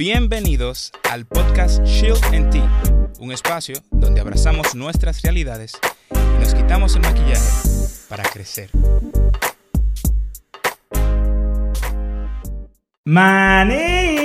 [0.00, 2.82] Bienvenidos al podcast Shield and Tea,
[3.18, 5.78] un espacio donde abrazamos nuestras realidades
[6.10, 7.50] y nos quitamos el maquillaje
[8.08, 8.70] para crecer.
[13.04, 14.19] Manín,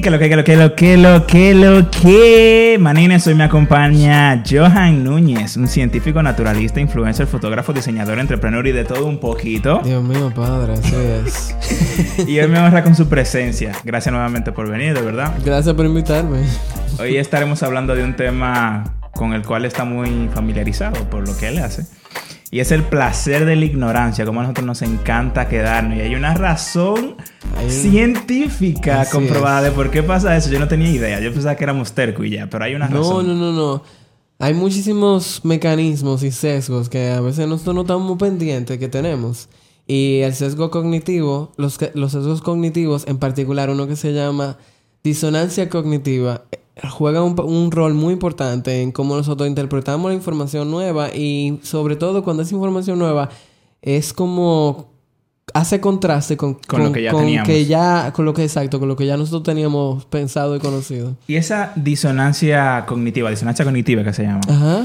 [0.00, 2.76] que lo que, que lo que, lo que, lo que, lo que.
[2.78, 8.84] Manines, hoy me acompaña Johan Núñez, un científico naturalista, influencer, fotógrafo, diseñador, entrepreneur y de
[8.84, 9.80] todo un poquito.
[9.84, 12.26] Dios mío, padre, así es.
[12.28, 13.72] y hoy me honra con su presencia.
[13.84, 15.34] Gracias nuevamente por venir, de verdad.
[15.44, 16.40] Gracias por invitarme.
[17.00, 18.84] Hoy estaremos hablando de un tema
[19.14, 21.86] con el cual está muy familiarizado por lo que él hace.
[22.50, 25.98] Y es el placer de la ignorancia, como a nosotros nos encanta quedarnos.
[25.98, 27.16] Y hay una razón
[27.56, 29.64] Hay científica Así comprobada es.
[29.64, 30.50] de por qué pasa eso.
[30.50, 31.20] Yo no tenía idea.
[31.20, 33.26] Yo pensaba que éramos terco y ya, pero hay una No, razón.
[33.28, 33.82] no, no, no.
[34.38, 39.48] Hay muchísimos mecanismos y sesgos que a veces nosotros no estamos pendientes que tenemos.
[39.86, 44.56] Y el sesgo cognitivo, los, los sesgos cognitivos, en particular uno que se llama
[45.02, 46.44] disonancia cognitiva,
[46.90, 51.96] juega un, un rol muy importante en cómo nosotros interpretamos la información nueva y sobre
[51.96, 53.28] todo cuando esa información nueva
[53.82, 54.90] es como
[55.54, 57.48] hace contraste con, Con lo que ya teníamos.
[57.48, 61.16] que ya- con lo que exacto, con lo que ya nosotros teníamos pensado y conocido.
[61.26, 64.40] Y esa disonancia cognitiva, disonancia cognitiva que se llama.
[64.48, 64.82] Ajá.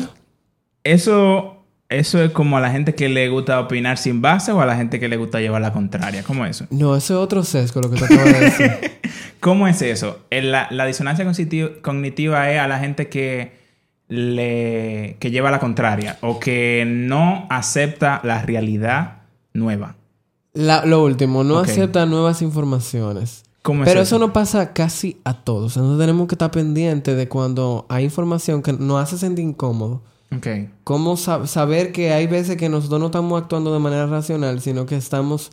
[0.83, 1.57] Eso,
[1.89, 4.75] eso es como a la gente que le gusta opinar sin base o a la
[4.75, 6.23] gente que le gusta llevar la contraria.
[6.23, 6.66] ¿Cómo es eso?
[6.72, 8.72] No, ese es otro sesgo lo que te acabo de decir.
[9.44, 10.19] ¿Cómo es eso?
[10.31, 13.52] La, la disonancia cogniti- cognitiva es a la gente que
[14.08, 19.95] le que lleva la contraria o que no acepta la realidad nueva.
[20.53, 23.44] La- lo último, no acepta nuevas informaciones.
[23.63, 24.16] ¿Cómo es Pero eso?
[24.17, 25.78] eso no pasa casi a todos.
[25.78, 30.02] Entonces tenemos que estar pendientes de cuando hay información que nos hace sentir incómodo.
[30.83, 34.85] Cómo sab- saber que hay veces que nosotros no estamos actuando de manera racional, sino
[34.85, 35.52] que estamos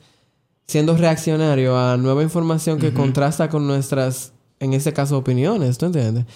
[0.70, 5.78] siendo reaccionarios a nueva información que contrasta con nuestras, en este caso, opiniones.
[5.78, 6.26] ¿Tú entiendes?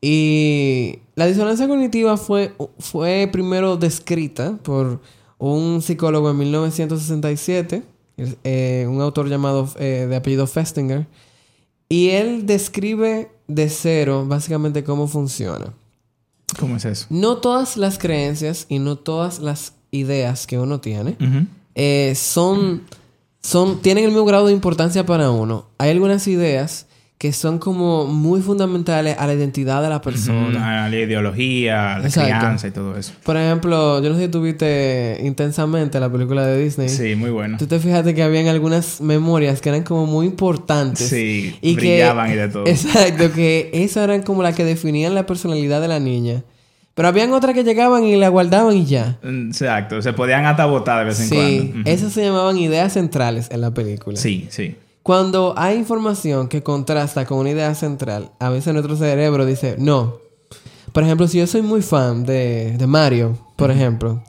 [0.00, 5.00] Y la disonancia cognitiva fue, fue primero descrita por
[5.38, 7.84] un psicólogo en 1967,
[8.42, 11.06] eh, un autor llamado eh, de apellido Festinger,
[11.88, 15.72] y él describe de cero básicamente cómo funciona.
[16.58, 17.06] ¿Cómo es eso?
[17.08, 21.16] No todas las creencias y no todas las ideas que uno tiene
[21.76, 22.82] eh, son,
[23.46, 25.66] son, tienen el mismo grado de importancia para uno.
[25.78, 30.84] Hay algunas ideas que son como muy fundamentales a la identidad de la persona.
[30.84, 32.38] A la ideología, a la Exacto.
[32.38, 33.12] crianza y todo eso.
[33.22, 36.88] Por ejemplo, yo no sé si tuviste intensamente la película de Disney.
[36.88, 37.56] Sí, muy bueno.
[37.56, 41.08] Tú te fijaste que habían algunas memorias que eran como muy importantes.
[41.08, 42.64] Sí, y brillaban que, y de todo.
[42.66, 46.42] Exacto, que esas eran como las que definían la personalidad de la niña.
[46.96, 49.18] Pero habían otras que llegaban y la guardaban y ya.
[49.22, 50.00] Exacto.
[50.00, 51.80] Se podían hasta botar de vez en Sí, cuando.
[51.80, 51.88] Ujú.
[51.90, 54.16] esas se llamaban ideas centrales en la película.
[54.18, 54.74] Sí, sí.
[55.02, 60.16] Cuando hay información que contrasta con una idea central, a veces nuestro cerebro dice, no.
[60.92, 64.22] Por ejemplo, si yo soy muy fan de, de Mario, por ejemplo,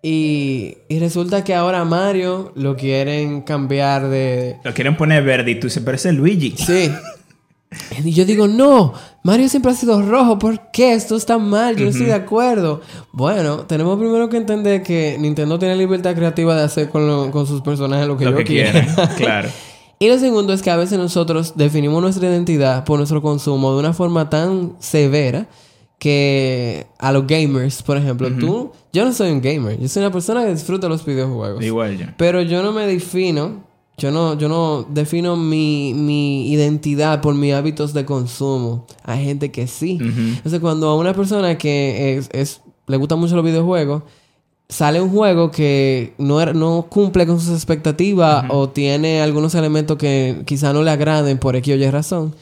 [0.00, 4.56] y, y resulta que ahora Mario lo quieren cambiar de...
[4.62, 6.54] Lo quieren poner verde y tú dices, pero ese es Luigi.
[6.56, 6.92] Sí.
[8.04, 8.92] Y yo digo, no,
[9.22, 10.92] Mario siempre ha sido rojo, ¿por qué?
[10.94, 12.80] Esto está mal, yo no estoy de acuerdo.
[13.12, 17.46] Bueno, tenemos primero que entender que Nintendo tiene libertad creativa de hacer con, lo- con
[17.46, 18.86] sus personajes lo que Lo yo que quiera.
[19.16, 19.48] claro.
[19.98, 23.78] Y lo segundo es que a veces nosotros definimos nuestra identidad por nuestro consumo de
[23.78, 25.46] una forma tan severa
[25.98, 30.12] que a los gamers, por ejemplo, tú, yo no soy un gamer, yo soy una
[30.12, 31.64] persona que disfruta los videojuegos.
[31.64, 32.06] Igual yo.
[32.18, 33.62] Pero yo no me defino,
[33.96, 38.86] yo no, yo no defino mi, mi identidad por mis hábitos de consumo.
[39.04, 39.98] Hay gente que sí.
[40.00, 44.02] Entonces, cuando a una persona que es, es- le gustan mucho los videojuegos,
[44.68, 50.42] sale un juego que no, no cumple con sus expectativas o tiene algunos elementos que
[50.44, 52.34] quizá no le agraden por X o Y razón,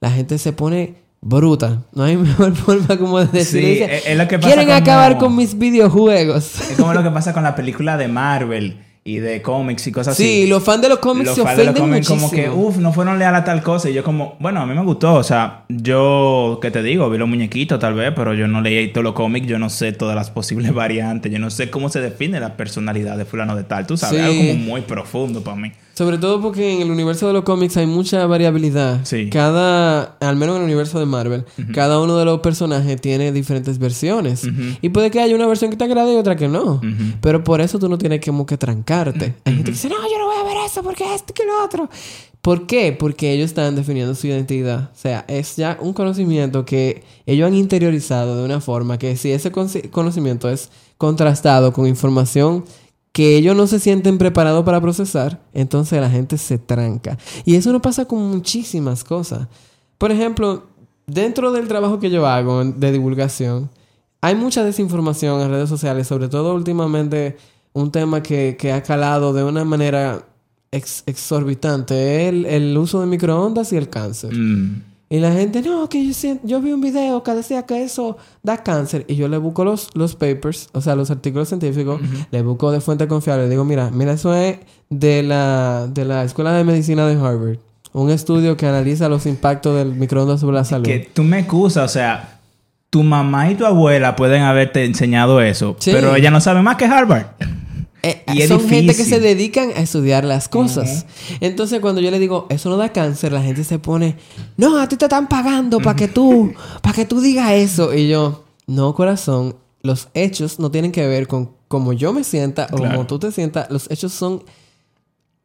[0.00, 1.82] la gente se pone bruta.
[1.92, 3.60] No hay mejor forma como de decir.
[3.62, 6.60] Sí, Dice, es- es lo que pasa Quieren como- acabar con mis videojuegos.
[6.70, 10.16] Es como lo que pasa con la película de Marvel y de cómics y cosas
[10.16, 10.46] Sí, así.
[10.48, 12.66] los fans de los cómics Los se fans de los ofenden cómics como que, muchísimo.
[12.68, 13.88] uff, no fueron leales a tal cosa.
[13.88, 15.14] Y yo como, bueno, a mí me gustó.
[15.14, 17.08] O sea, yo, ¿qué te digo?
[17.08, 19.46] Vi los muñequitos tal vez, pero yo no leí todos los cómics.
[19.46, 21.32] Yo no sé todas las posibles variantes.
[21.32, 23.86] Yo no sé cómo se define la personalidad de fulano de tal.
[23.86, 24.24] Tú sabes, Sí.
[24.24, 25.72] algo como muy profundo para mí.
[25.98, 29.00] Sobre todo porque en el universo de los cómics hay mucha variabilidad.
[29.02, 29.30] Sí.
[29.30, 33.80] Cada, al menos en el universo de Marvel, cada uno de los personajes tiene diferentes
[33.80, 34.46] versiones.
[34.80, 36.80] Y puede que haya una versión que te agrade y otra que no.
[37.20, 39.34] Pero por eso tú no tienes como que trancarte.
[39.44, 41.64] Hay gente que dice, no, yo no voy a ver eso porque esto que lo
[41.64, 41.90] otro.
[42.42, 42.92] ¿Por qué?
[42.92, 44.92] Porque ellos están definiendo su identidad.
[44.94, 49.32] O sea, es ya un conocimiento que ellos han interiorizado de una forma que si
[49.32, 52.64] ese conocimiento es contrastado con información
[53.12, 57.18] que ellos no se sienten preparados para procesar, entonces la gente se tranca.
[57.44, 59.48] Y eso no pasa con muchísimas cosas.
[59.96, 60.64] Por ejemplo,
[61.06, 63.70] dentro del trabajo que yo hago de divulgación,
[64.20, 67.36] hay mucha desinformación en redes sociales, sobre todo últimamente
[67.72, 70.24] un tema que, que ha calado de una manera
[70.70, 74.34] ex- exorbitante, el, el uso de microondas y el cáncer.
[74.34, 74.82] Mm.
[75.10, 78.18] Y la gente, no, que yo, sien- yo vi un video que decía que eso
[78.42, 79.06] da cáncer.
[79.08, 82.00] Y yo le busco los, los papers, o sea, los artículos científicos,
[82.30, 83.44] le busco de fuente confiable.
[83.44, 84.58] Le digo, mira, mira, eso es
[84.90, 87.56] de la, de la Escuela de Medicina de Harvard.
[87.94, 90.84] Un estudio que analiza los impactos del microondas sobre la salud.
[90.84, 92.38] Que tú me excusas, o sea,
[92.90, 95.90] tu mamá y tu abuela pueden haberte enseñado eso, Sí.
[95.92, 97.26] pero ella no sabe más que Harvard.
[98.02, 101.06] Eh, Y son gente que se dedican a estudiar las cosas.
[101.40, 104.16] Entonces, cuando yo le digo, eso no da cáncer, la gente se pone,
[104.56, 106.52] no, a ti te están pagando para que tú,
[106.82, 107.92] para que tú digas eso.
[107.94, 112.68] Y yo, no, corazón, los hechos no tienen que ver con cómo yo me sienta
[112.72, 113.70] o cómo tú te sientas.
[113.70, 114.42] Los hechos son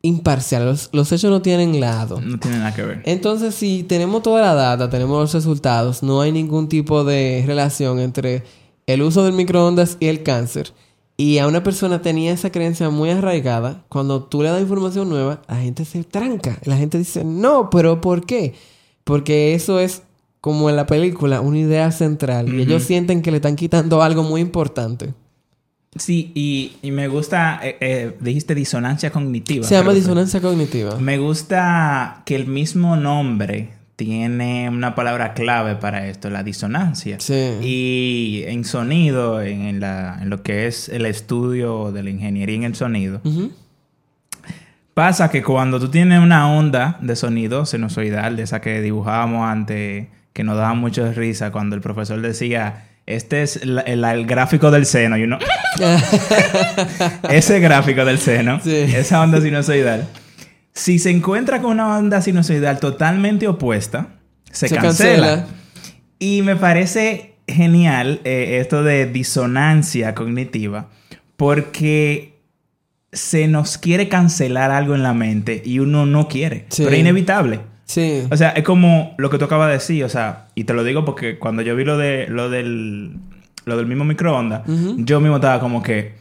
[0.02, 0.68] imparciales.
[0.68, 2.22] Los, los hechos no tienen lado.
[2.22, 3.02] No tiene nada que ver.
[3.06, 8.00] Entonces, si tenemos toda la data, tenemos los resultados, no hay ningún tipo de relación
[8.00, 8.44] entre
[8.86, 10.74] el uso del microondas y el cáncer.
[11.16, 15.42] Y a una persona tenía esa creencia muy arraigada, cuando tú le das información nueva,
[15.48, 16.58] la gente se tranca.
[16.66, 18.56] La gente dice, no, pero ¿por qué?
[19.04, 20.02] Porque eso es
[20.42, 22.54] como en la película, una idea central.
[22.54, 25.14] Y ellos sienten que le están quitando algo muy importante.
[25.96, 29.66] Sí, y, y me gusta, eh, eh, dijiste disonancia cognitiva.
[29.66, 30.98] Se llama disonancia cognitiva.
[30.98, 37.18] Me gusta que el mismo nombre tiene una palabra clave para esto, la disonancia.
[37.20, 37.58] Sí.
[37.62, 42.56] Y en sonido, en, en la, en lo que es el estudio de la ingeniería
[42.56, 43.22] en el sonido,
[44.94, 50.08] pasa que cuando tú tienes una onda de sonido sinusoidal, de esa que dibujábamos antes,
[50.34, 55.18] que nos daba mucho risa cuando el profesor decía, este es el gráfico del seno,
[55.18, 55.38] y uno...
[57.30, 58.76] ese gráfico del seno, Sí.
[58.76, 60.08] esa onda sinusoidal,
[60.74, 64.08] si se encuentra con una onda sinusoidal totalmente opuesta,
[64.52, 65.28] se, Se cancela.
[65.28, 65.48] cancela.
[66.20, 70.90] Y me parece genial eh, esto de disonancia cognitiva,
[71.38, 72.40] porque
[73.12, 76.84] se nos quiere cancelar algo en la mente y uno no quiere, Sí.
[76.84, 77.60] pero es inevitable.
[77.86, 78.24] Sí.
[78.32, 80.84] O sea, es como lo que tú acabas de decir, o sea, y te lo
[80.84, 83.18] digo porque cuando yo vi lo de lo del
[83.66, 84.62] lo del mismo microondas,
[84.98, 86.14] yo mismo estaba como que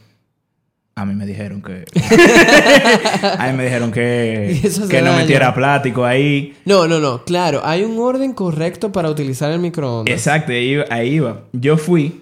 [0.95, 1.85] a mí me dijeron que
[3.39, 6.53] a mí me dijeron que que no metiera plástico ahí.
[6.65, 7.23] No, no, no.
[7.25, 10.13] Claro, hay un orden correcto para utilizar el microondas.
[10.13, 11.41] Exacto, ahí, iba- ahí iba.
[11.53, 12.21] Yo fui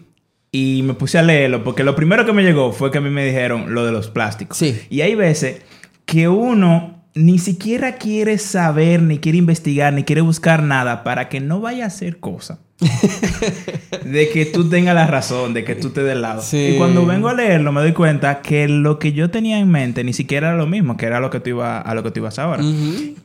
[0.51, 3.09] y me puse a leerlo porque lo primero que me llegó fue que a mí
[3.09, 4.57] me dijeron lo de los plásticos.
[4.57, 4.79] Sí.
[4.89, 5.61] Y hay veces
[6.05, 11.41] que uno ni siquiera quiere saber, ni quiere investigar, ni quiere buscar nada para que
[11.41, 12.59] no vaya a hacer cosas.
[14.05, 16.41] de que tú tengas la razón, de que tú te del lado.
[16.41, 16.71] Sí.
[16.73, 20.03] Y cuando vengo a leerlo me doy cuenta que lo que yo tenía en mente
[20.03, 22.19] ni siquiera era lo mismo, que era lo que tú ibas a lo que tú
[22.19, 22.63] ibas ahora.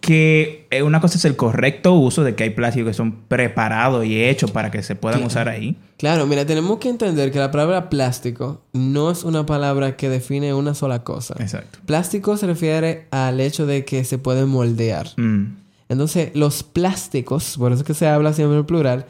[0.01, 4.05] Que eh, una cosa es el correcto uso de que hay plásticos que son preparados
[4.05, 5.77] y hechos para que se puedan usar ahí.
[5.97, 10.53] Claro, mira, tenemos que entender que la palabra plástico no es una palabra que define
[10.53, 11.35] una sola cosa.
[11.39, 11.79] Exacto.
[11.87, 15.09] Plástico se refiere al hecho de que se puede moldear.
[15.17, 15.57] Mm.
[15.89, 19.07] Entonces, los plásticos, por eso es que se habla siempre en plural,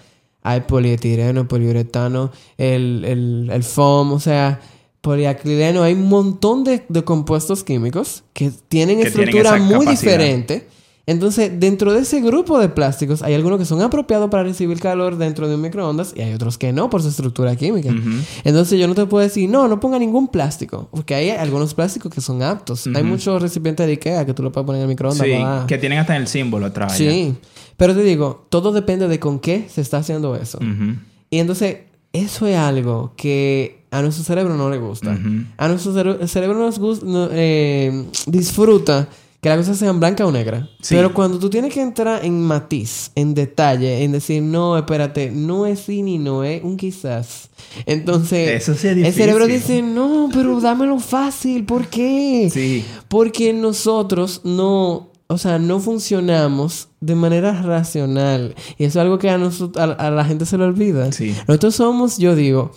[0.48, 4.60] hay polietileno, poliuretano, el, el, el foam, o sea,
[5.00, 9.90] poliacrileno, hay un montón de, de compuestos químicos que tienen Que estructura muy capacidad.
[9.90, 10.66] diferente.
[11.08, 15.16] Entonces, dentro de ese grupo de plásticos, hay algunos que son apropiados para recibir calor
[15.16, 17.94] dentro de un microondas y hay otros que no por su estructura química.
[18.42, 22.12] Entonces, yo no te puedo decir, no, no ponga ningún plástico, porque hay algunos plásticos
[22.12, 22.88] que son aptos.
[22.92, 25.24] Hay muchos recipientes de Ikea que tú lo puedes poner en el microondas.
[25.24, 26.96] Sí, para- que tienen hasta el símbolo atrás.
[26.96, 27.34] Sí,
[27.76, 30.58] pero te digo, todo depende de con qué se está haciendo eso.
[30.58, 30.96] Ujú.
[31.30, 31.76] Y entonces,
[32.12, 35.16] eso es algo que a nuestro cerebro no le gusta.
[35.56, 39.08] A nuestro cere- cerebro nos gusta, no, eh, disfruta
[39.40, 40.68] que las cosas sean blanca o negra.
[40.80, 40.94] Sí.
[40.94, 45.66] Pero cuando tú tienes que entrar en matiz, en detalle, en decir, no, espérate, no
[45.66, 47.50] es sí ni no es un quizás.
[47.84, 51.64] Entonces, Eso sí es el cerebro dice, no, pero dámelo fácil.
[51.64, 52.48] ¿Por qué?
[52.52, 52.84] Sí.
[53.08, 58.54] Porque nosotros no, o sea, no funcionamos de manera racional.
[58.78, 61.12] Y eso es algo que a, nosotros, a, a la gente se le olvida.
[61.12, 61.34] Sí.
[61.46, 62.72] Nosotros somos, yo digo,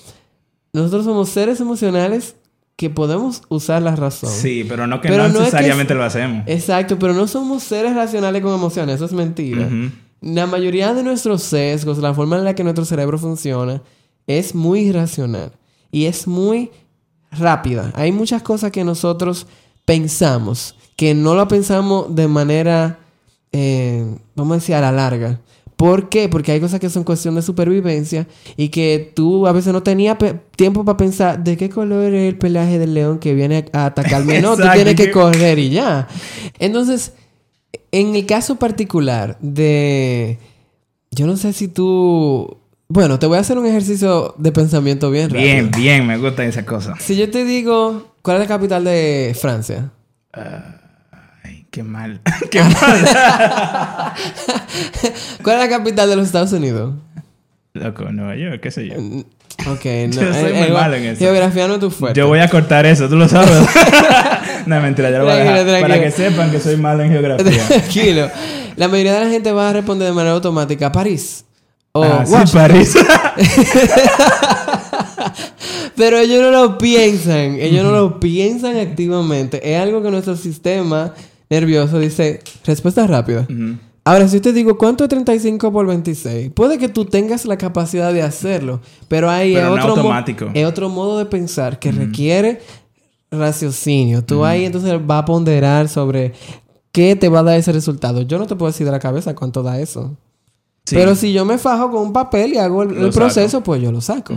[0.73, 2.35] nosotros somos seres emocionales
[2.79, 4.29] que podemos usar la razón.
[4.31, 6.43] Sí, pero no que Pero no no es que necesariamente es- lo hacemos.
[6.47, 9.67] Exacto, pero no somos seres racionales con emociones, eso es mentira.
[10.21, 13.81] La mayoría de nuestros sesgos, la forma en la que nuestro cerebro funciona,
[14.27, 15.51] es muy irracional
[15.91, 16.71] y es muy
[17.31, 17.91] rápida.
[17.95, 19.45] Hay muchas cosas que nosotros
[19.83, 22.99] pensamos que no lo pensamos de manera,
[23.51, 24.05] eh,
[24.35, 25.41] vamos a decir, a la larga.
[25.79, 26.27] ¿Por qué?
[26.27, 30.17] Porque hay cosas que son cuestión de supervivencia y que tú a veces no tenías
[30.57, 34.41] tiempo para pensar de qué color es el pelaje del león que viene a atacarme.
[34.41, 36.09] No, tú tienes que correr y ya.
[36.59, 37.13] Entonces,
[37.93, 40.37] en el caso particular de,
[41.11, 42.57] Yo no sé si tú...
[42.89, 45.45] Bueno, te voy a hacer un ejercicio de pensamiento bien rápido.
[45.45, 46.95] Bien, bien, me gusta esa cosa.
[46.99, 49.93] Si yo te digo, ¿cuál es la capital de Francia?
[50.33, 50.78] Ay,
[51.71, 52.21] qué mal.
[52.51, 53.07] qué mal.
[55.43, 56.95] ¿Cuál es la capital de los Estados Unidos?
[57.73, 58.95] Loco, Nueva York, qué sé yo.
[58.95, 59.85] Ok,
[60.15, 60.21] no.
[60.21, 61.19] Yo soy muy eh, malo en eso.
[61.19, 62.19] Geografía no es tu fuerte.
[62.19, 63.51] Yo voy a cortar eso, tú lo sabes.
[64.65, 65.55] no, mentira, yo lo voy a dejar.
[65.65, 67.67] Tranquilo, Para que sepan que soy malo en geografía.
[67.67, 68.29] Tranquilo.
[68.75, 71.45] La mayoría de la gente va a responder de manera automática París.
[71.91, 72.53] O Ah, sí.
[72.53, 72.95] París.
[75.95, 77.57] Pero ellos no lo piensan.
[77.59, 79.59] Ellos no lo piensan activamente.
[79.73, 81.13] Es algo que nuestro sistema
[81.49, 83.45] nervioso dice, respuesta rápida.
[84.05, 86.51] Ahora, si te digo, ¿cuánto es 35 por 26?
[86.53, 90.09] Puede que tú tengas la capacidad de hacerlo, pero no otro mo-
[90.65, 92.59] otro modo de pensar que requiere
[93.31, 94.23] raciocinio.
[94.23, 96.33] Tú ahí entonces vas a ponderar sobre
[96.91, 98.21] qué te va a dar ese resultado.
[98.23, 100.15] Yo no te puedo decir de la cabeza cuánto da eso.
[100.85, 100.95] Sí.
[100.95, 103.91] Pero si yo me fajo con un papel y hago el, el proceso, pues yo
[103.91, 104.33] lo saco.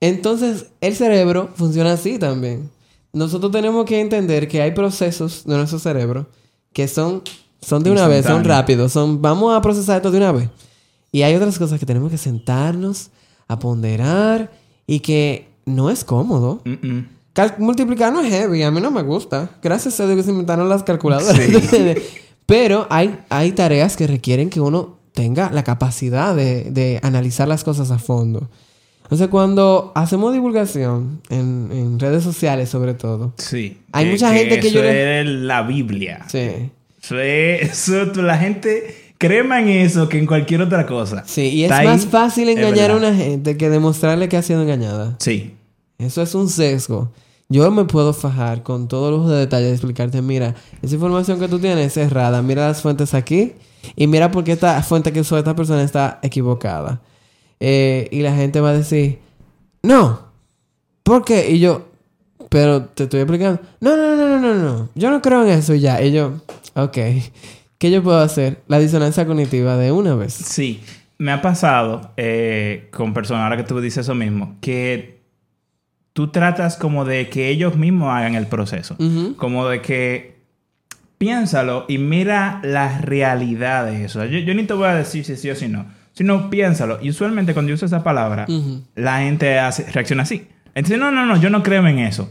[0.00, 2.70] Entonces, el cerebro funciona así también.
[3.18, 6.28] Nosotros tenemos que entender que hay procesos de nuestro cerebro
[6.72, 7.22] que son,
[7.60, 10.48] son de una vez, son rápidos, son vamos a procesar esto de una vez.
[11.10, 13.10] Y hay otras cosas que tenemos que sentarnos
[13.48, 14.52] a ponderar
[14.86, 16.62] y que no es cómodo.
[17.58, 19.50] Multiplicar no es heavy, a mí no me gusta.
[19.62, 21.36] Gracias a Dios que se inventaron las calculadoras.
[21.36, 21.94] Sí.
[22.46, 27.64] Pero hay, hay tareas que requieren que uno tenga la capacidad de, de analizar las
[27.64, 28.48] cosas a fondo.
[29.08, 33.78] Entonces, cuando hacemos divulgación en, en redes sociales, sobre todo, Sí.
[33.92, 36.24] Hay mucha gente que eso yo es la Biblia.
[36.28, 36.70] sí.
[37.02, 37.70] Eso es...
[37.88, 39.04] Eso, tú- la gente...
[39.16, 41.24] Cree más en eso que en cualquier otra cosa.
[41.26, 44.42] Sí, y es Está más ahí, fácil engañar a una gente que demostrarle que ha
[44.42, 45.16] sido engañada.
[45.18, 45.54] Sí.
[45.98, 47.10] Eso es un sesgo.
[47.48, 51.58] Yo me puedo fajar con todos los detalles de explicarte, mira, esa información que tú
[51.58, 53.54] tienes es errada, mira las fuentes aquí
[53.96, 57.00] y mira por qué esta fuente que usó esta persona está equivocada.
[57.60, 59.18] Eh, y la gente va a decir,
[59.82, 60.20] no,
[61.02, 61.50] ¿por qué?
[61.50, 61.88] Y yo,
[62.48, 65.74] pero te estoy explicando, no, no, no, no, no, no, yo no creo en eso
[65.74, 66.02] y ya.
[66.02, 66.40] Y yo,
[66.74, 66.98] ok,
[67.78, 68.62] ¿qué yo puedo hacer?
[68.68, 70.34] La disonancia cognitiva de una vez.
[70.34, 70.80] Sí,
[71.18, 75.18] me ha pasado eh, con personas, ahora que tú dices eso mismo, que
[76.12, 78.96] tú tratas como de que ellos mismos hagan el proceso.
[79.36, 80.38] Como de que
[81.18, 84.24] piénsalo y mira la realidad de eso.
[84.24, 85.86] Yo, yo ni te voy a decir si sí o si no,
[86.18, 86.98] sino piénsalo.
[87.00, 88.44] Y usualmente cuando yo uso esa palabra,
[88.96, 90.48] la gente hace- reacciona así.
[90.74, 92.28] Entonces, no, no, no, yo no creo en eso.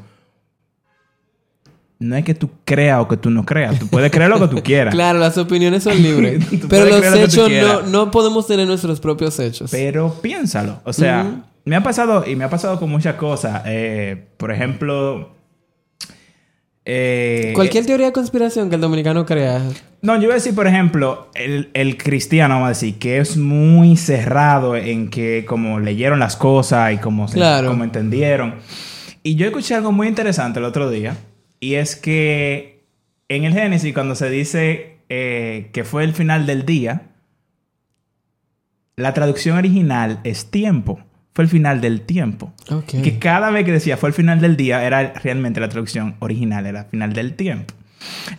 [2.00, 3.80] No es que tú creas o que tú no creas.
[3.80, 4.94] Tú puedes creer lo que tú quieras.
[4.94, 6.46] Claro, las opiniones son libres.
[6.70, 9.72] Pero los lo hechos no, no podemos tener nuestros propios hechos.
[9.72, 10.82] Pero piénsalo.
[10.84, 13.62] O sea, me ha pasado y me ha pasado con muchas cosas.
[13.66, 15.37] Eh, por ejemplo,
[16.90, 19.62] eh, Cualquier teoría de conspiración que el dominicano crea.
[20.02, 23.36] No, yo iba a decir, por ejemplo, el, el cristiano, vamos a decir, que es
[23.36, 27.68] muy cerrado en que como leyeron las cosas y como, se- Claro.
[27.68, 28.56] como entendieron.
[29.22, 31.18] Y yo escuché algo muy interesante el otro día,
[31.60, 32.86] y es que
[33.28, 37.02] en el Génesis, cuando se dice eh, que fue el final del día,
[38.96, 41.00] la traducción original es tiempo.
[41.38, 42.52] Fue el final del tiempo.
[42.72, 42.96] Ok.
[42.96, 46.16] Y que cada vez que decía fue el final del día, era realmente la traducción
[46.18, 47.76] original, era final del tiempo.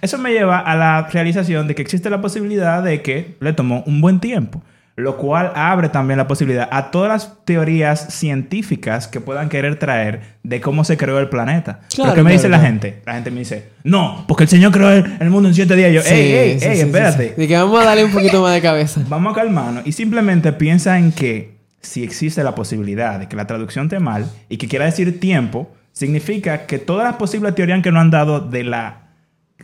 [0.02, 3.84] Eso me lleva a la realización de que existe la posibilidad de que le tomó
[3.86, 4.64] un buen tiempo,
[4.96, 10.34] lo cual abre también la posibilidad a todas las teorías científicas que puedan querer traer
[10.42, 11.82] de cómo se creó el planeta.
[11.94, 12.72] Claro, Pero ¿qué me claro, dice la claro.
[12.72, 13.02] gente?
[13.06, 15.92] La gente me dice, no, porque el Señor creó el, mundo en siete días.
[15.92, 17.34] Yo, Sí, ey, ey, sí, ey, sí, espérate.
[17.36, 19.02] De que vamos a darle un poquito más de cabeza.
[19.08, 21.57] Vamos a calmarnos y simplemente piensa en que
[21.88, 25.70] si existe la posibilidad de que la traducción esté mal y que quiera decir tiempo,
[25.92, 29.08] significa que todas las posibles teorías que nos han dado de la,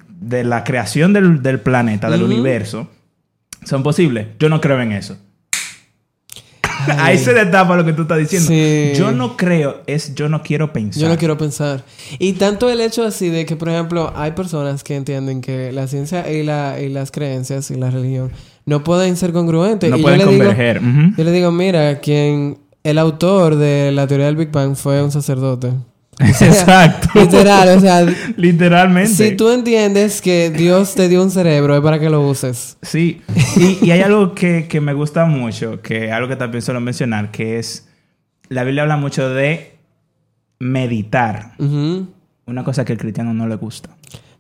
[0.08, 2.90] de la creación del, del planeta, del universo,
[3.64, 4.28] son posibles.
[4.38, 5.18] Yo no creo en eso.
[6.98, 8.48] Ahí se destapa lo que tú estás diciendo.
[8.48, 8.92] Sí.
[8.96, 11.02] Yo no creo, es yo no quiero pensar.
[11.02, 11.84] Yo no quiero pensar.
[12.18, 15.86] Y tanto el hecho así de que, por ejemplo, hay personas que entienden que la
[15.86, 18.32] ciencia y, la, y las creencias y la religión
[18.66, 19.90] no pueden ser congruentes.
[19.90, 20.80] No y pueden yo le digo- converger.
[21.16, 25.10] Yo le digo, mira, quien el autor de la teoría del Big Bang fue un
[25.10, 25.72] sacerdote.
[26.20, 27.08] Exacto.
[27.18, 28.06] Literal, o sea,
[28.36, 29.10] Literalmente.
[29.12, 32.76] si tú entiendes que Dios te dio un cerebro es para que lo uses.
[32.82, 33.20] Sí,
[33.56, 37.32] y, y hay algo que, que me gusta mucho, que algo que también suelo mencionar,
[37.32, 37.88] que es,
[38.48, 39.74] la Biblia habla mucho de
[40.60, 43.90] meditar, una cosa que al cristiano no le gusta.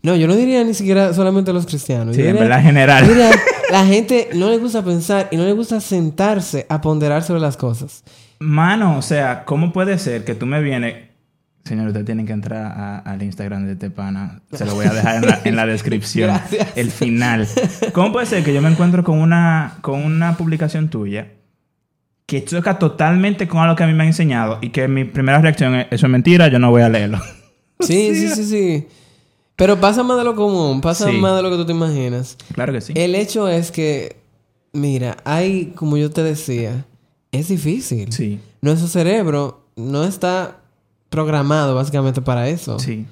[0.02, 2.14] No, yo no diría ni siquiera solamente a los cristianos.
[2.14, 3.04] Sí, Yo en verdad general.
[3.06, 3.30] yo diría,
[3.74, 7.56] la gente no le gusta pensar y no le gusta sentarse a ponderar sobre las
[7.56, 8.04] cosas.
[8.38, 11.08] Mano, o sea, ¿cómo puede ser que tú me vienes,
[11.64, 14.42] Señor, ustedes tienen que entrar a- al Instagram de Tepana.
[14.52, 16.28] Se lo voy a dejar en la, en la descripción.
[16.28, 16.68] Gracias.
[16.76, 17.48] El final.
[17.92, 21.28] ¿Cómo puede ser que yo me encuentro con una, con una publicación tuya
[22.26, 25.40] que choca totalmente con algo que a mí me han enseñado y que mi primera
[25.40, 27.18] reacción es, eso es mentira, yo no voy a leerlo?
[27.80, 28.86] Sí, sí, sí, sí.
[29.56, 31.16] Pero pasa más de lo común, pasa Sí.
[31.18, 32.36] más de lo que tú te imaginas.
[32.54, 32.92] Claro que sí.
[32.96, 34.16] El hecho es que,
[34.72, 36.84] mira, hay, como yo te decía,
[37.32, 38.12] es difícil.
[38.12, 40.60] Sí, Nuestro cerebro no está
[41.10, 42.78] programado básicamente para eso.
[42.78, 43.06] sí.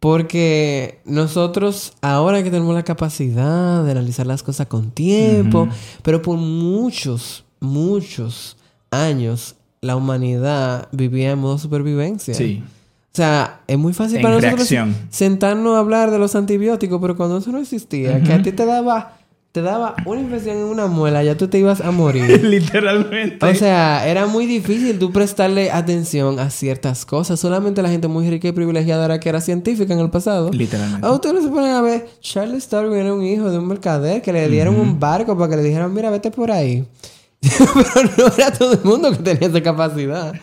[0.00, 5.66] Porque nosotros ahora que tenemos la capacidad de analizar las cosas con tiempo,
[6.02, 8.58] pero por muchos, muchos
[8.90, 12.34] años la humanidad vivía en modo supervivencia.
[12.34, 12.62] Sí.
[13.14, 14.68] O sea, es muy fácil En para nosotros
[15.08, 18.66] sentarnos a hablar de los antibióticos, pero cuando eso no existía, que a ti te
[18.66, 19.18] daba,
[19.52, 22.44] te daba una infección en una muela, ya tú te ibas a morir.
[22.44, 23.46] Literalmente.
[23.46, 27.38] O sea, era muy difícil tú prestarle atención a ciertas cosas.
[27.38, 30.50] Solamente la gente muy rica y privilegiada era que era científica en el pasado.
[30.50, 31.06] Literalmente.
[31.06, 34.32] A ustedes se ponen a ver, Charles Darwin era un hijo de un mercader que
[34.32, 36.84] le dieron un barco para que le dijeran, mira, vete por ahí.
[37.40, 40.34] Pero no era todo el mundo que tenía esa capacidad.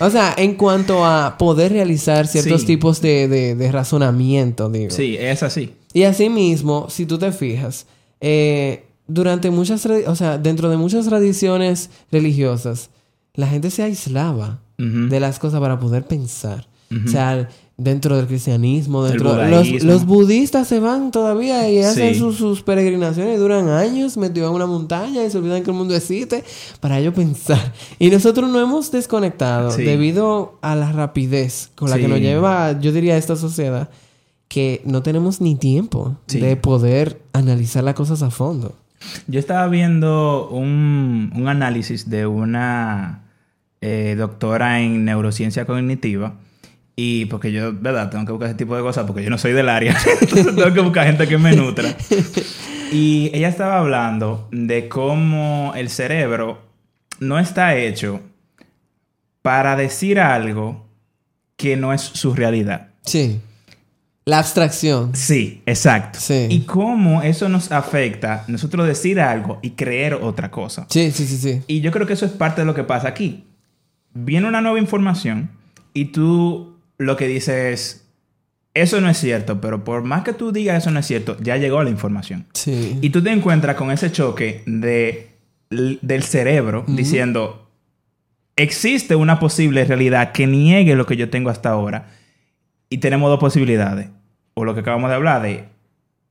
[0.00, 2.66] O sea, en cuanto a poder realizar ciertos Sí.
[2.68, 4.90] tipos de, de, de razonamiento, digo.
[4.90, 5.72] Sí, es así.
[5.92, 7.86] Y asimismo, si tú te fijas,
[8.20, 12.90] eh, durante muchas, o sea, dentro de muchas tradiciones religiosas,
[13.34, 16.68] la gente se aislaba de las cosas para poder pensar.
[17.04, 17.48] O sea,
[17.80, 22.18] dentro del cristianismo, dentro los, los budistas se van todavía y hacen Sí.
[22.18, 25.94] sus, sus peregrinaciones duran años metidos en una montaña y se olvidan que el mundo
[25.94, 26.42] existe
[26.80, 27.72] para ellos pensar.
[28.00, 29.84] Y nosotros no hemos desconectado Sí.
[29.84, 33.88] debido a la rapidez con la que nos lleva, yo diría, esta sociedad,
[34.48, 38.74] que no tenemos ni tiempo de poder analizar las cosas a fondo.
[39.28, 43.22] Yo estaba viendo un, un análisis de una
[43.80, 46.34] eh, doctora en neurociencia cognitiva.
[47.00, 48.10] Y porque yo, ¿verdad?
[48.10, 49.96] Tengo que buscar ese tipo de cosas porque yo no soy del área.
[50.20, 51.94] Entonces tengo que buscar gente que me nutra.
[52.90, 56.60] Y ella estaba hablando de cómo el cerebro
[57.20, 58.20] no está hecho
[59.42, 60.88] para decir algo
[61.56, 62.88] que no es su realidad.
[63.02, 63.40] Sí.
[64.24, 65.14] La abstracción.
[65.14, 66.18] Sí, exacto.
[66.18, 66.48] Sí.
[66.50, 70.84] Y cómo eso nos afecta nosotros decir algo y creer otra cosa.
[70.90, 71.62] Sí, sí, sí, sí.
[71.68, 73.44] Y yo creo que eso es parte de lo que pasa aquí.
[74.14, 75.52] Viene una nueva información
[75.94, 78.08] y tú lo que dices es,
[78.74, 81.56] eso no es cierto, pero por más que tú digas eso no es cierto, ya
[81.56, 82.46] llegó la información.
[82.52, 82.98] Sí.
[83.00, 85.30] Y tú te encuentras con ese choque de,
[85.70, 87.68] del cerebro diciendo,
[88.56, 92.10] existe una posible realidad que niegue lo que yo tengo hasta ahora.
[92.90, 94.08] Y tenemos dos posibilidades.
[94.54, 95.64] O lo que acabamos de hablar de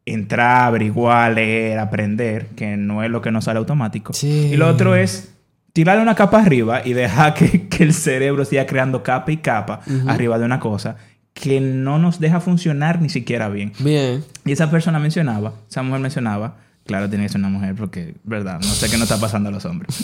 [0.06, 4.14] entrar, averiguar, leer, aprender, que no es lo que nos sale automático.
[4.14, 4.50] Sí.
[4.52, 5.37] Y lo otro es
[5.78, 9.82] tirarle una capa arriba y dejar que, que el cerebro siga creando capa y capa
[10.08, 10.98] arriba de una cosa
[11.36, 13.74] que no nos deja funcionar ni siquiera bien.
[13.78, 14.24] Bien.
[14.44, 18.60] Y esa persona mencionaba, esa mujer mencionaba, claro, tiene que ser una mujer porque, verdad,
[18.60, 20.04] no sé qué nos está pasando a los hombres.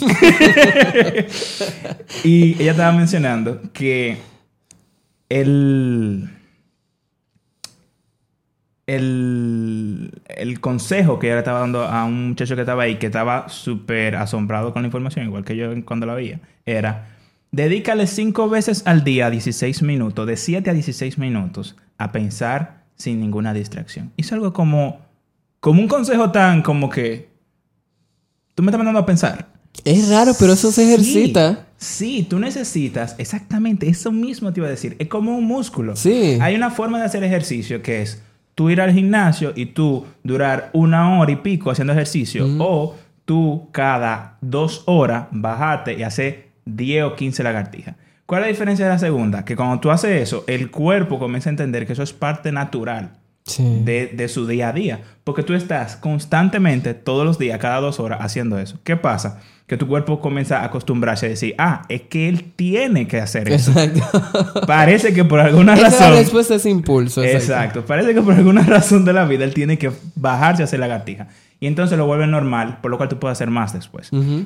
[2.22, 4.18] y ella estaba mencionando que
[5.28, 6.30] el,
[8.86, 13.06] el, el consejo que ella le estaba dando a un muchacho que estaba ahí, que
[13.06, 17.08] estaba súper asombrado con la información, igual que yo cuando la veía, era,
[17.50, 23.20] dedícale cinco veces al día 16 minutos, de 7 a 16 minutos, a pensar sin
[23.20, 24.12] ninguna distracción.
[24.16, 25.00] Y es algo como,
[25.60, 27.30] como un consejo tan como que,
[28.54, 29.48] tú me estás mandando a pensar.
[29.84, 31.66] Es raro, pero eso se ejercita.
[31.76, 34.94] Sí, sí, tú necesitas exactamente eso mismo te iba a decir.
[34.98, 35.96] Es como un músculo.
[35.96, 36.38] Sí.
[36.40, 38.22] Hay una forma de hacer ejercicio que es
[38.54, 43.68] tú ir al gimnasio y tú durar una hora y pico haciendo ejercicio o tú
[43.72, 47.96] cada dos horas bajarte y hacer 10 o 15 lagartijas.
[48.26, 49.44] ¿Cuál es la diferencia de la segunda?
[49.44, 53.12] Que cuando tú haces eso, el cuerpo comienza a entender que eso es parte natural
[53.46, 53.82] Sí.
[53.84, 55.02] de, de su día a día.
[55.22, 58.78] Porque tú estás constantemente, todos los días, cada dos horas, haciendo eso.
[58.84, 59.40] ¿Qué pasa?
[59.66, 63.48] Que tu cuerpo comienza a acostumbrarse a decir, ah, es que él tiene que hacer
[63.50, 63.70] eso.
[63.78, 64.60] Exacto.
[64.66, 66.18] Parece que por alguna Esa es la razón...
[66.18, 67.22] respuesta a ese impulso.
[67.22, 67.84] Exacto.
[67.84, 71.28] Parece que por alguna razón de la vida él tiene que bajarse a hacer lagartija.
[71.60, 74.12] Y entonces lo vuelve normal, por lo cual tú puedes hacer más después.
[74.12, 74.44] Ujú.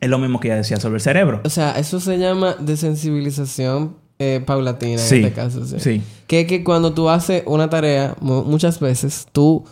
[0.00, 1.40] Es lo mismo que ya decía sobre el cerebro.
[1.44, 5.64] O sea, eso se llama desensibilización eh, paulatina Sí, en este caso.
[5.66, 5.76] Sí.
[5.78, 6.02] sí.
[6.26, 9.64] Que, que cuando tú haces una tarea, mu- muchas veces tú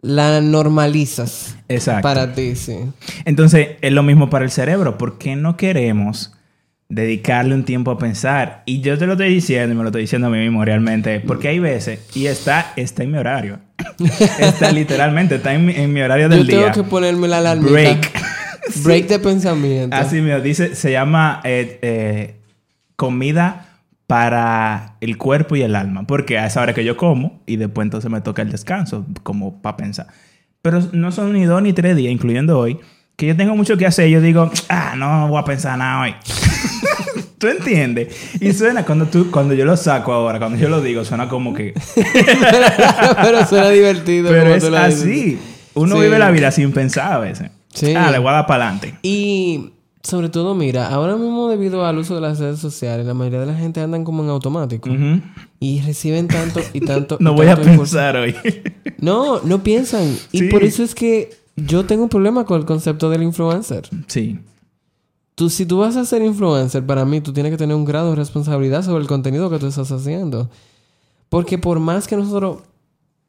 [0.00, 2.02] la normalizas Exacto.
[2.02, 2.76] para ti, sí.
[3.24, 4.98] Entonces, es lo mismo para el cerebro.
[4.98, 6.32] ¿Por qué no queremos
[6.88, 8.62] dedicarle un tiempo a pensar?
[8.66, 11.20] Y yo te lo estoy diciendo y me lo estoy diciendo a mí mismo realmente.
[11.20, 13.60] Porque hay veces, y está, está en mi horario.
[14.40, 16.72] está literalmente, está en mi, en mi horario del Yo tengo día.
[16.72, 17.70] que ponerme la alarmita.
[17.72, 18.12] Break.
[18.84, 19.94] Break de pensamiento.
[19.96, 22.36] Así me dice, se llama eh, eh,
[22.96, 23.66] comida
[24.12, 26.02] para el cuerpo y el alma.
[26.06, 29.62] Porque a esa hora que yo como y después entonces me toca el descanso, como
[29.62, 30.08] para pensar.
[30.60, 32.78] Pero no son ni dos ni tres días, incluyendo hoy,
[33.16, 34.10] que yo tengo mucho que hacer.
[34.10, 36.14] Yo digo, ah, no voy a pensar nada hoy.
[37.38, 38.14] ¿Tú entiendes?
[38.38, 41.54] Y suena cuando tú, cuando yo lo saco ahora, cuando yo lo digo, suena como
[41.54, 41.72] que.
[43.22, 44.30] Pero suena divertido.
[44.30, 45.00] Pero es lo dices.
[45.00, 45.38] así.
[45.74, 46.02] Uno Sí.
[46.02, 47.50] vive la vida sin pensar a veces.
[47.72, 47.94] Sí.
[47.96, 48.94] Ah, le voy a dar para adelante.
[49.02, 49.70] Y
[50.02, 53.46] sobre todo, mira, ahora mismo debido al uso de las redes sociales, la mayoría de
[53.46, 54.90] la gente andan como en automático.
[55.60, 57.16] Y reciben tanto y tanto.
[57.20, 58.34] y No voy a pensar hoy.
[58.98, 60.16] No, no piensan.
[60.30, 63.88] Y por eso es que yo tengo un problema con el concepto del influencer.
[64.06, 64.38] sí.
[65.34, 68.10] Tú, si tú vas a ser influencer, para mí tú tienes que tener un grado
[68.10, 70.50] de responsabilidad sobre el contenido que tú estás haciendo.
[71.30, 72.58] Porque por más que nosotros...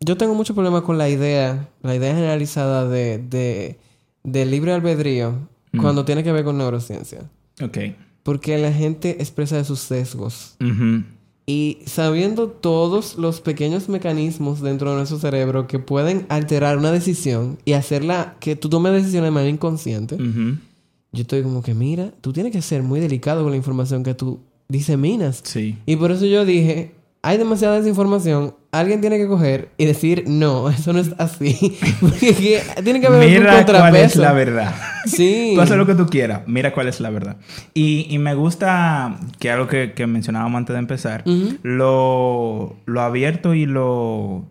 [0.01, 3.79] Yo tengo mucho problema con la idea, la idea generalizada de, de,
[4.23, 5.47] de libre albedrío
[5.79, 7.29] cuando tiene que ver con neurociencia.
[7.61, 7.77] Ok.
[8.23, 10.55] Porque la gente expresa de sus sesgos.
[10.61, 11.03] Ujú.
[11.45, 17.57] Y sabiendo todos los pequeños mecanismos dentro de nuestro cerebro que pueden alterar una decisión
[17.65, 22.31] y hacerla que tú tomes decisiones de manera inconsciente, yo estoy como que, mira, tú
[22.31, 25.41] tienes que ser muy delicado con la información que tú diseminas.
[25.43, 25.77] Sí.
[25.85, 30.69] Y por eso yo dije, hay demasiada desinformación, alguien tiene que coger y decir, no,
[30.69, 31.77] eso no es así.
[32.01, 34.21] Porque que- tiene que haber un Mira cuál es contrapeso.
[34.21, 34.75] la verdad.
[35.05, 35.51] Sí.
[35.55, 36.41] Tú haces lo que tú quieras.
[36.47, 37.37] Mira cuál es la verdad.
[37.73, 41.23] Y, y me gusta que algo que, que mencionábamos antes de empezar,
[41.61, 44.45] lo, lo abierto y lo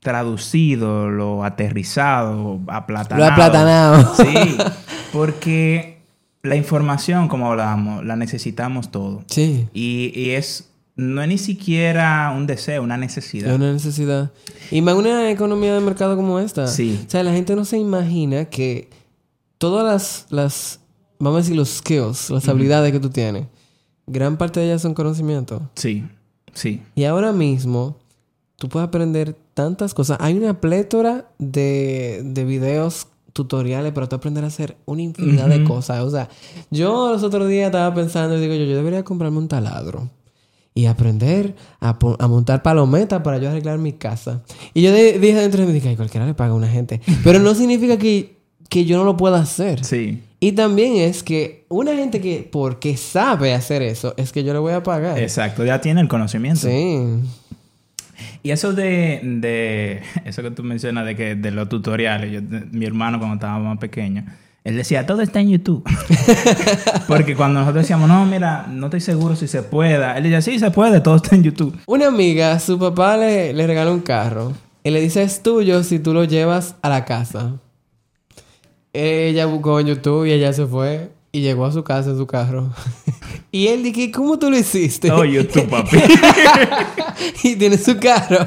[0.00, 3.26] traducido, lo aterrizado, aplatanado.
[3.26, 4.14] Lo aplatanado.
[4.16, 4.56] Sí,
[5.12, 5.98] porque
[6.42, 9.22] la información, como hablábamos, la necesitamos todo.
[9.26, 9.68] Sí.
[9.74, 10.67] Y, y es,
[10.98, 13.54] no es ni siquiera un deseo, una Es necesidad.
[13.54, 14.32] una necesidad.
[14.70, 16.66] Y más una economía de mercado como esta.
[16.66, 17.00] Sí.
[17.06, 18.90] O sea, la gente no se imagina que
[19.58, 20.80] todas las, las
[21.20, 23.46] vamos a decir, los skills, las habilidades que tú tienes,
[24.08, 25.70] gran parte de ellas son conocimiento.
[25.76, 26.04] Sí,
[26.52, 26.82] sí.
[26.96, 27.96] Y ahora mismo,
[28.56, 30.18] tú puedes aprender tantas cosas.
[30.20, 35.62] Hay una plétora de, de videos tutoriales para tú aprender a hacer una infinidad de
[35.62, 36.00] cosas.
[36.00, 36.28] O sea,
[36.72, 40.10] yo los otros días estaba pensando y digo yo, yo debería comprarme un taladro
[40.78, 44.42] y aprender a, montar palometas para yo arreglar mi casa.
[44.74, 47.00] Y yo de- dije dentro de mí, dije, "Ay, cualquiera le paga a una gente.
[47.24, 48.36] Pero no significa que,
[48.68, 49.84] que yo no lo pueda hacer.
[49.84, 50.22] Sí.
[50.38, 54.60] Y también es que una gente que porque sabe hacer eso, es que yo le
[54.60, 55.18] voy a pagar.
[55.18, 56.60] Exacto, ya tiene el conocimiento.
[56.68, 56.98] Sí.
[58.44, 62.66] Y eso de, de eso que tú mencionas de que de los tutoriales, yo- de-
[62.70, 64.24] mi hermano cuando estaba más pequeño,
[64.64, 65.84] él decía, todo está en YouTube.
[67.08, 70.58] Porque cuando nosotros decíamos, no, mira, no estoy seguro si se pueda, él decía, sí,
[70.58, 71.78] se puede, todo está en YouTube.
[71.86, 75.98] Una amiga, su papá le, le regala un carro y le dice es tuyo si
[75.98, 77.54] tú lo llevas a la casa.
[78.92, 82.26] Ella buscó en YouTube y ella se fue y llegó a su casa en su
[82.26, 82.70] carro.
[83.52, 85.10] y él dije, ¿cómo tú lo hiciste?
[85.10, 85.96] Oh, YouTube, papi.
[87.44, 88.46] y tiene su carro.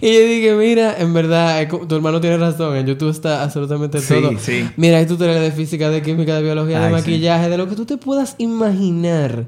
[0.00, 2.76] y yo dije, mira, en verdad, eh, tu hermano tiene razón.
[2.76, 4.38] En YouTube está absolutamente Sí, todo.
[4.38, 4.68] sí.
[4.76, 6.92] Mira, hay tutoriales de física, de química, de biología, de sí.
[6.92, 9.46] maquillaje, de lo que tú te puedas imaginar.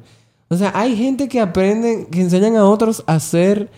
[0.48, 3.70] O sea, hay gente que aprenden, que enseñan a otros a hacer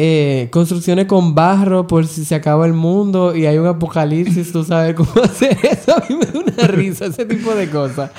[0.00, 4.62] eh, construcciones con barro por si se acaba el mundo y hay un apocalipsis, tú
[4.64, 5.96] sabes cómo hacer eso.
[5.96, 8.10] A mí me da una risa ese tipo de cosas.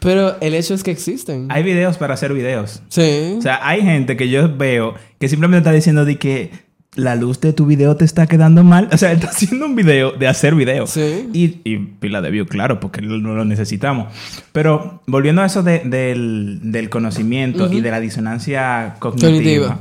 [0.00, 1.46] Pero el hecho es que existen.
[1.50, 2.82] Hay videos para hacer videos.
[2.88, 3.36] Sí.
[3.38, 6.50] O sea, hay gente que yo veo que simplemente está diciendo de que
[6.94, 8.88] la luz de tu video te está quedando mal.
[8.92, 10.86] O sea, está haciendo un video de hacer video.
[10.88, 11.28] Sí.
[11.32, 14.12] Y, y pila de view, claro, porque no lo necesitamos.
[14.52, 19.30] Pero volviendo a eso de- del, del conocimiento y de la disonancia cognitiva.
[19.30, 19.78] Cognitiva.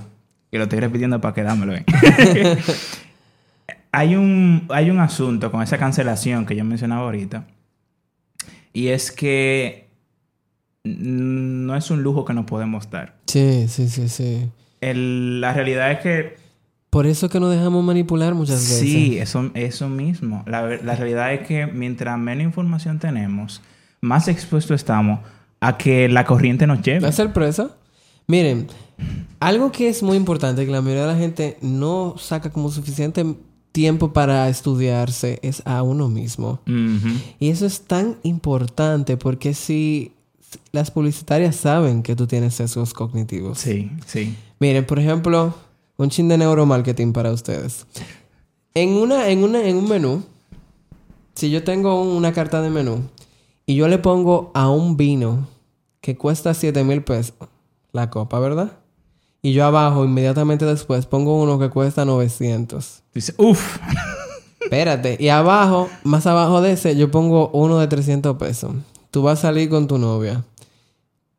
[0.52, 1.86] Que lo estoy repitiendo para quedármelo bien.
[3.92, 7.46] hay, un, hay un asunto con esa cancelación que yo mencionaba ahorita.
[8.74, 9.88] Y es que
[10.84, 13.16] no es un lujo que nos podemos dar.
[13.26, 14.50] Sí, sí, sí, sí.
[14.82, 16.36] El- la realidad es que
[16.90, 18.80] Por eso que nos dejamos manipular muchas veces.
[18.80, 20.44] sí, eso, eso mismo.
[20.48, 23.62] La, la realidad es que mientras menos información tenemos,
[24.00, 25.20] más expuestos estamos
[25.60, 27.02] a que la corriente nos lleve.
[27.02, 27.72] ¿La sorpresa?
[28.30, 28.68] Miren,
[29.40, 33.26] algo que es muy importante que la mayoría de la gente no saca como suficiente
[33.72, 36.60] tiempo para estudiarse es a uno mismo.
[37.40, 40.12] Y eso es tan importante porque si
[40.74, 43.60] las publicitarias saben que tú tienes sesgos cognitivos.
[43.60, 44.36] Sí, sí.
[44.60, 45.54] Miren, por ejemplo,
[45.96, 47.86] un chin de neuromarketing para ustedes.
[48.74, 50.24] En, una, en, una, en un menú,
[51.34, 53.04] si yo tengo una carta de menú
[53.66, 55.48] y yo le pongo a un vino
[56.02, 57.34] que cuesta 7 mil pesos
[57.98, 58.72] la copa, ¿verdad?
[59.42, 63.04] Y yo abajo, inmediatamente después, pongo uno que cuesta 900.
[63.14, 63.78] Dice, uff.
[64.62, 65.16] Espérate.
[65.20, 68.74] Y abajo, más abajo de ese, yo pongo uno de 300 pesos.
[69.12, 70.44] Tú vas a salir con tu novia.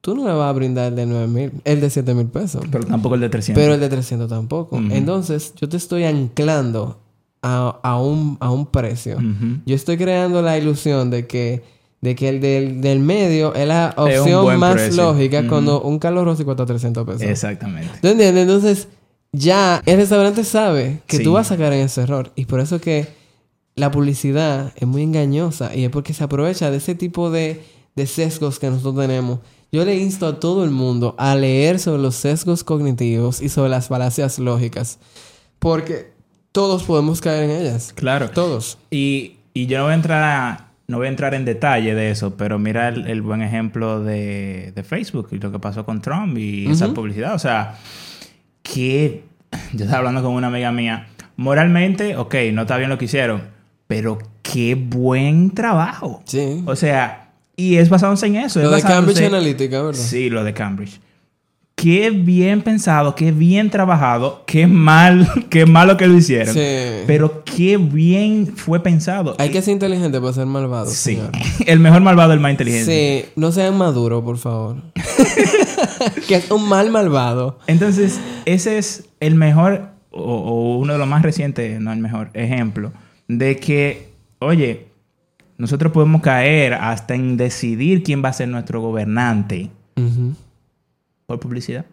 [0.00, 2.62] tú no le vas a brindar el de 9 mil, el de 7 mil pesos.
[2.70, 3.60] Pero tampoco el de 300.
[3.60, 4.78] Pero el de 300 tampoco.
[4.78, 7.00] Entonces, yo te estoy anclando
[7.42, 9.18] a, a un, a un precio.
[9.66, 11.62] Yo estoy creando la ilusión de que,
[12.00, 15.02] de que el del, del medio es la opción más precio.
[15.02, 17.22] lógica cuando un Carlos Rossi cuesta 300 pesos.
[17.22, 17.90] Exactamente.
[18.00, 18.42] ¿Tú entiendes?
[18.42, 18.88] Entonces,
[19.32, 21.22] ya el restaurante sabe que Sí.
[21.24, 22.30] tú vas a caer en ese error.
[22.36, 23.08] Y por eso que
[23.74, 25.74] la publicidad es muy engañosa.
[25.74, 27.62] Y es porque se aprovecha de ese tipo de,
[27.96, 29.40] de sesgos que nosotros tenemos.
[29.70, 33.68] Yo le insto a todo el mundo a leer sobre los sesgos cognitivos y sobre
[33.70, 34.98] las falacias lógicas.
[35.58, 36.12] Porque
[36.52, 37.92] todos podemos caer en ellas.
[37.94, 38.30] Claro.
[38.30, 38.78] Todos.
[38.90, 42.36] Y, y yo voy a entrar a- no voy a entrar en detalle de eso,
[42.36, 46.36] pero mira el, el buen ejemplo de, de Facebook y lo que pasó con Trump
[46.38, 47.34] y esa publicidad.
[47.34, 47.76] O sea,
[48.62, 49.22] que
[49.74, 51.08] yo estaba hablando con una amiga mía.
[51.36, 53.42] Moralmente, ok, no está bien lo que hicieron,
[53.86, 56.22] pero qué buen trabajo.
[56.24, 56.62] Sí.
[56.64, 58.60] O sea, y es basándose en eso.
[58.62, 60.00] Lo es de Cambridge Analytica, ¿verdad?
[60.00, 61.00] Sí, lo de Cambridge.
[61.80, 66.52] Qué bien pensado, qué bien trabajado, qué mal, qué malo que lo hicieron.
[66.52, 66.60] Sí.
[67.06, 69.36] Pero qué bien fue pensado.
[69.38, 71.14] Hay que ser inteligente para ser malvado, Sí.
[71.14, 71.30] señor.
[71.66, 73.26] El mejor malvado, el más inteligente.
[73.26, 74.78] Sí, no sean maduros, por favor.
[76.26, 77.60] que es un mal malvado.
[77.68, 82.30] Entonces, ese es el mejor, o, o uno de los más recientes, no el mejor,
[82.34, 82.92] ejemplo,
[83.28, 84.08] de que,
[84.40, 84.88] oye,
[85.58, 89.70] nosotros podemos caer hasta en decidir quién va a ser nuestro gobernante
[91.28, 91.84] por publicidad.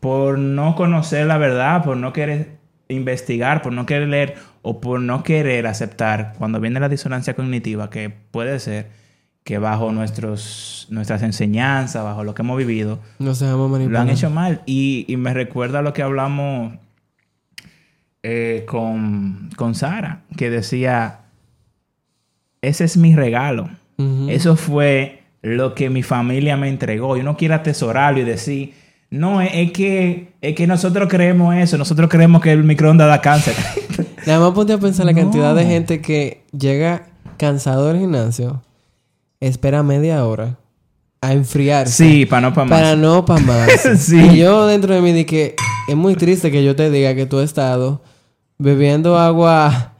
[0.00, 2.56] por no conocer la verdad, por no querer
[2.88, 7.90] investigar, por no querer leer o por no querer aceptar cuando viene la disonancia cognitiva,
[7.90, 8.88] que puede ser
[9.44, 13.00] que bajo nuestros, nuestras enseñanzas, bajo lo que hemos vivido,
[13.92, 14.62] lo han hecho mal.
[14.64, 16.72] Y, y me recuerda lo que hablamos
[18.22, 21.20] eh, con, con Sara, que decía,
[22.62, 23.68] ese es mi regalo.
[24.30, 27.16] Eso fue lo que mi familia me entregó.
[27.16, 28.74] Yo no quiero atesorarlo y decir,
[29.10, 33.20] no, es, es que, es que nosotros creemos eso, nosotros creemos que el microondas da
[33.20, 33.54] cáncer.
[34.26, 35.20] Nada más ponte a pensar la No.
[35.20, 38.62] cantidad de gente que llega cansado del gimnasio,
[39.40, 40.56] espera media hora
[41.20, 41.92] a enfriarse.
[42.04, 42.80] sí, para no para más.
[42.80, 43.96] Para no pamarse.
[43.98, 44.18] Sí.
[44.18, 45.54] Y yo dentro de mí di que
[45.88, 48.02] es muy triste que yo te diga que tú has estado
[48.58, 49.92] bebiendo agua.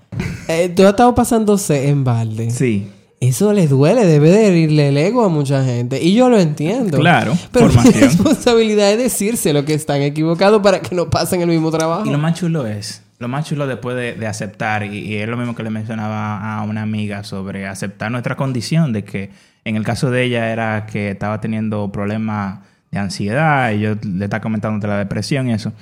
[0.48, 2.50] eh, tú has estado pasándose en balde.
[2.50, 2.88] Sí,
[3.28, 6.02] Eso le duele, debe de herirle el ego a mucha gente.
[6.02, 6.98] Y yo lo entiendo.
[6.98, 11.48] claro, Pero mi responsabilidad es decirse lo que están equivocados para que no pasen el
[11.48, 12.06] mismo trabajo.
[12.06, 15.28] Y lo más chulo es, lo más chulo después de, de aceptar, y, y es
[15.28, 19.30] lo mismo que le mencionaba a una amiga sobre aceptar nuestra condición, de que
[19.64, 22.60] en el caso de ella era que estaba teniendo problemas
[22.90, 25.72] de ansiedad, y yo le estaba comentando de la depresión y eso.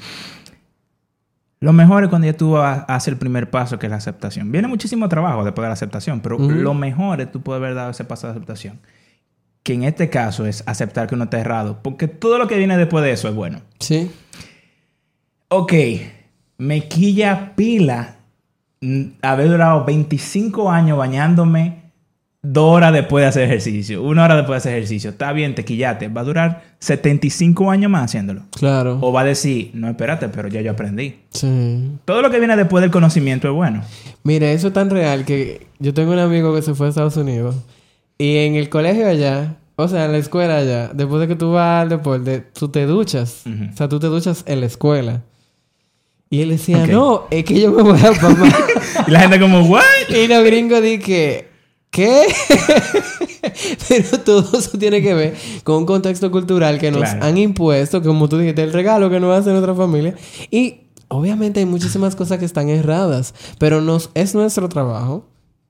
[1.62, 4.50] Lo mejor es cuando ya tú ha- haces el primer paso, que es la aceptación.
[4.52, 7.90] Viene muchísimo trabajo después de la aceptación, pero lo mejor es tú poder haber dado
[7.92, 8.80] ese paso de aceptación.
[9.62, 12.76] Que en este caso es aceptar que uno está errado, porque todo lo que viene
[12.76, 13.60] después de eso es bueno.
[13.78, 14.10] Sí.
[15.48, 15.72] Ok,
[16.58, 18.16] me quilla pila
[19.22, 21.81] haber durado 25 años bañándome
[22.42, 25.10] dos horas después de hacer ejercicio, una hora después de hacer ejercicio.
[25.10, 26.08] Está bien, te quillaste.
[26.08, 28.42] Va a durar 75 años más haciéndolo.
[28.50, 28.98] Claro.
[29.00, 31.16] O va a decir, no, espérate, pero ya yo aprendí.
[31.30, 31.92] Sí.
[32.04, 33.82] Todo lo que viene después del conocimiento es bueno.
[34.24, 37.16] Mire, eso es tan real que yo tengo un amigo que se fue a Estados
[37.16, 37.54] Unidos
[38.18, 41.52] y en el colegio allá, o sea, en la escuela allá, después de que tú
[41.52, 43.44] vas al deporte, tú te duchas.
[43.72, 45.22] O sea, tú te duchas en la escuela.
[46.30, 48.48] Y él decía, no, es que yo me voy a papá.
[49.06, 49.82] Y la gente como, ¿what?
[50.08, 51.48] y los gringos di que,
[51.92, 52.26] ¿qué?
[53.88, 57.24] Pero todo eso tiene que ver con un contexto cultural que nos Claro.
[57.24, 60.14] han impuesto, como tú dijiste, el regalo que nos hace nuestra familia.
[60.50, 65.26] Y obviamente hay muchísimas cosas que están erradas, pero nos, es nuestro trabajo,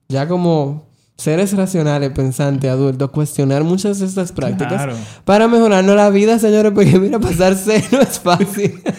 [0.08, 4.96] ya como seres racionales, pensantes, adultos, cuestionar muchas de estas prácticas Claro.
[5.24, 8.80] para mejorarnos la vida, señores, porque mira, pasarse no es fácil.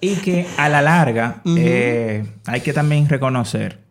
[0.00, 3.82] Y que a la larga eh, hay que también reconocer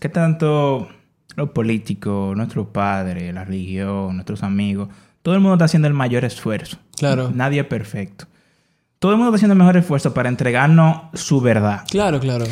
[0.00, 0.88] que tanto
[1.36, 4.88] los políticos, nuestros padres, la religión, nuestros amigos,
[5.22, 6.78] todo el mundo está haciendo el mayor esfuerzo.
[6.96, 7.30] Claro.
[7.34, 8.26] Nadie es perfecto.
[8.98, 11.84] Todo el mundo está haciendo el mejor esfuerzo para entregarnos su verdad.
[11.90, 12.44] claro, claro.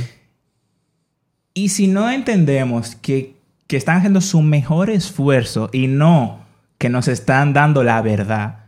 [1.52, 6.40] Y si no entendemos que, que están haciendo su mejor esfuerzo y no
[6.78, 8.64] que nos están dando la verdad,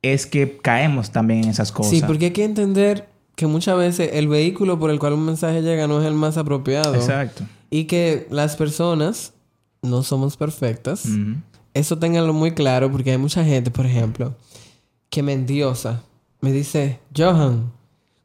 [0.00, 1.90] es que caemos también en esas cosas.
[1.90, 5.60] Sí, porque hay que entender que muchas veces el vehículo por el cual un mensaje
[5.60, 6.94] llega no es el más apropiado.
[6.94, 7.44] Exacto.
[7.68, 9.33] Y que las personas
[9.84, 11.06] no somos perfectas.
[11.74, 14.34] Eso ténganlo muy claro porque hay mucha gente, por ejemplo,
[15.10, 16.02] que me endiosa.
[16.40, 17.72] Me dice, Johan,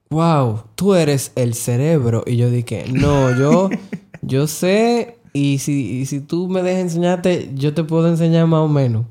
[0.10, 2.24] wow, tú eres el cerebro.
[2.26, 3.70] Y yo dije, no, yo,
[4.22, 8.62] yo sé y si, y si tú me dejas enseñarte, yo te puedo enseñar más
[8.62, 9.06] o menos.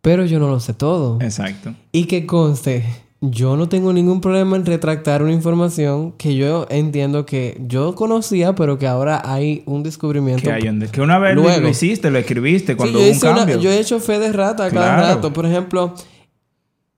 [0.00, 1.18] pero yo no lo sé todo.
[1.20, 1.74] Exacto.
[1.92, 2.84] Y que conste,
[3.20, 8.54] yo no tengo ningún problema en retractar una información que yo entiendo que yo conocía,
[8.54, 10.42] pero que ahora hay un descubrimiento.
[10.42, 11.60] Que, hay un que una vez lo- Luego.
[11.62, 13.58] lo hiciste, lo escribiste Sí, cuando yo, hubo un una- cambio.
[13.60, 15.14] yo he hecho fe de rata cada Claro.
[15.14, 15.32] rato.
[15.32, 15.94] Por ejemplo,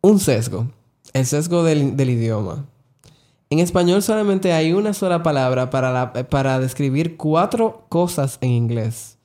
[0.03, 0.67] un sesgo.
[1.13, 2.67] El sesgo del, del idioma.
[3.51, 9.19] En español solamente hay una sola palabra para, la- para describir cuatro cosas en inglés.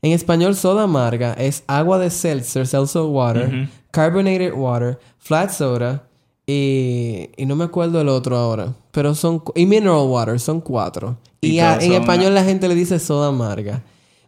[0.00, 6.07] En español, soda amarga es agua de seltzer, seltzer water, carbonated water, flat soda
[6.52, 8.74] y, y no me acuerdo el otro ahora.
[8.90, 9.42] Pero son...
[9.54, 11.18] Y mineral water, son cuatro.
[11.42, 13.82] Y Y, a- todos en español la gente le dice soda amarga.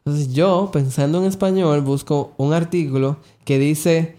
[0.04, 4.16] Entonces yo, pensando en español, busco un artículo que dice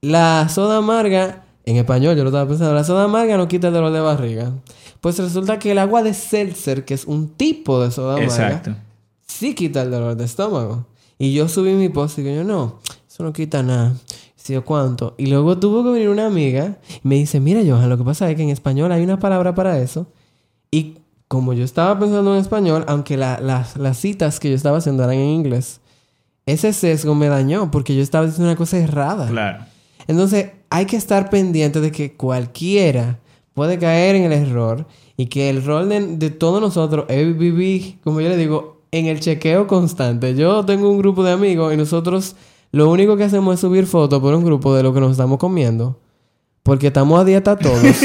[0.00, 3.74] la soda amarga, en español yo lo estaba pensando, la soda amarga no quita el
[3.74, 4.52] dolor de barriga.
[5.00, 8.74] Pues resulta que el agua de seltzer, que es un tipo de soda amarga, Exacto.
[9.26, 10.86] sí quita el dolor de estómago.
[11.18, 13.94] Y yo subí mi post y digo yo, no, eso no quita nada.
[14.50, 15.14] Yo cuánto.
[15.18, 18.28] Y luego tuvo que venir una amiga y me dice, mira Johan, lo que pasa
[18.30, 20.06] es que en español hay una palabra para eso.
[20.70, 24.78] Y como yo estaba pensando en español, aunque la- las- las citas que yo estaba
[24.78, 25.80] haciendo eran en inglés,
[26.46, 29.28] ese sesgo me dañó porque yo estaba diciendo una cosa errada.
[29.28, 29.64] Claro.
[30.08, 33.18] Entonces, hay que estar pendiente de que cualquiera
[33.54, 34.86] puede caer en el error
[35.16, 39.06] y que el rol de, de todos nosotros es vivir, como yo le digo, en
[39.06, 40.34] el chequeo constante.
[40.34, 42.34] Yo tengo un grupo de amigos y nosotros
[42.72, 45.38] lo único que hacemos es subir fotos por un grupo de lo que nos estamos
[45.38, 45.98] comiendo.
[46.62, 47.82] Porque estamos a dieta todos.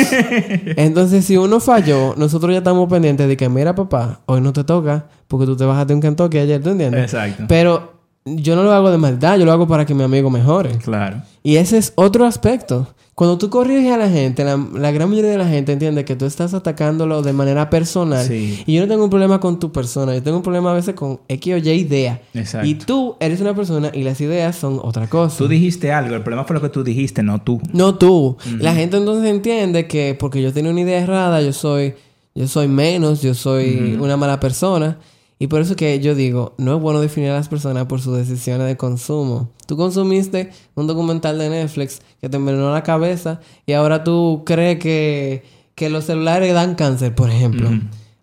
[0.78, 4.64] Entonces, si uno falló, nosotros ya estamos pendientes de que, mira, papá, hoy no te
[4.64, 7.04] toca porque tú te bajaste un Kentucky ayer, ¿tú entiendes?
[7.04, 7.44] Exacto.
[7.50, 7.95] Pero
[8.26, 10.72] yo no lo hago de maldad, yo lo hago para que mi amigo mejore.
[10.80, 11.22] Claro.
[11.44, 12.88] Y ese es otro aspecto.
[13.14, 16.18] Cuando tú corriges a la gente, la, la gran mayoría de la gente entiende que
[16.18, 18.26] tú estás atacándolo de manera personal.
[18.26, 18.62] Sí.
[18.66, 20.96] Y yo no tengo un problema con tu persona, yo tengo un problema a veces
[20.96, 22.20] con X o Y idea.
[22.34, 22.68] Exacto.
[22.68, 25.38] Y tú eres una persona y las ideas son otra cosa.
[25.38, 27.62] Tú dijiste algo, el problema fue lo que tú dijiste, no tú.
[27.72, 28.36] No tú.
[28.60, 31.94] La gente entonces entiende que porque yo tengo una idea errada, yo soy,
[32.34, 34.98] yo soy menos, yo soy una mala persona.
[35.38, 38.16] Y por eso que yo digo, no es bueno definir a las personas por sus
[38.16, 39.52] decisiones de consumo.
[39.68, 44.80] Tú consumiste un documental de Netflix que te envenenó la cabeza y ahora tú crees
[44.80, 45.44] que,
[45.76, 47.70] que los celulares dan cáncer, por ejemplo.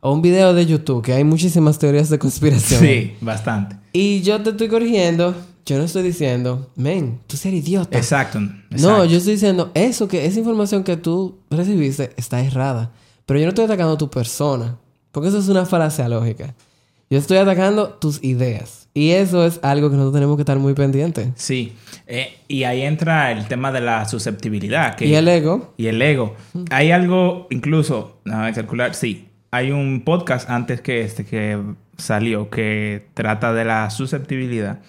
[0.00, 2.80] O un video de YouTube, que hay muchísimas teorías de conspiración.
[2.80, 3.76] Sí, bastante.
[3.92, 5.34] Y yo te estoy corrigiendo,
[5.66, 7.98] yo no estoy diciendo, men, tú eres idiota.
[7.98, 8.40] Exacto.
[8.70, 12.90] No, yo estoy diciendo eso que esa información que tú recibiste está errada.
[13.26, 14.78] Pero yo no estoy atacando tu persona,
[15.12, 16.54] porque eso es una falacia lógica.
[17.12, 18.88] Yo estoy atacando tus ideas.
[18.94, 21.28] Y eso es algo que nosotros tenemos que estar muy pendientes.
[21.34, 21.74] Sí.
[22.06, 24.94] Eh, y ahí entra el tema de la susceptibilidad.
[24.94, 26.34] Que, Y el ego, y el ego.
[26.70, 29.28] Hay algo, incluso, a calcular, sí.
[29.50, 31.60] Hay un podcast antes que este que
[31.98, 34.80] salió que trata de la susceptibilidad.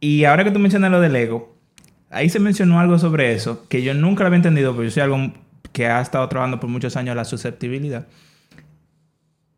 [0.00, 1.54] Y ahora que tú mencionas lo del ego,
[2.10, 5.04] ahí se mencionó algo sobre eso que yo nunca lo había entendido, porque yo soy
[5.04, 5.32] algo
[5.70, 8.08] que ha estado trabajando por muchos años la susceptibilidad.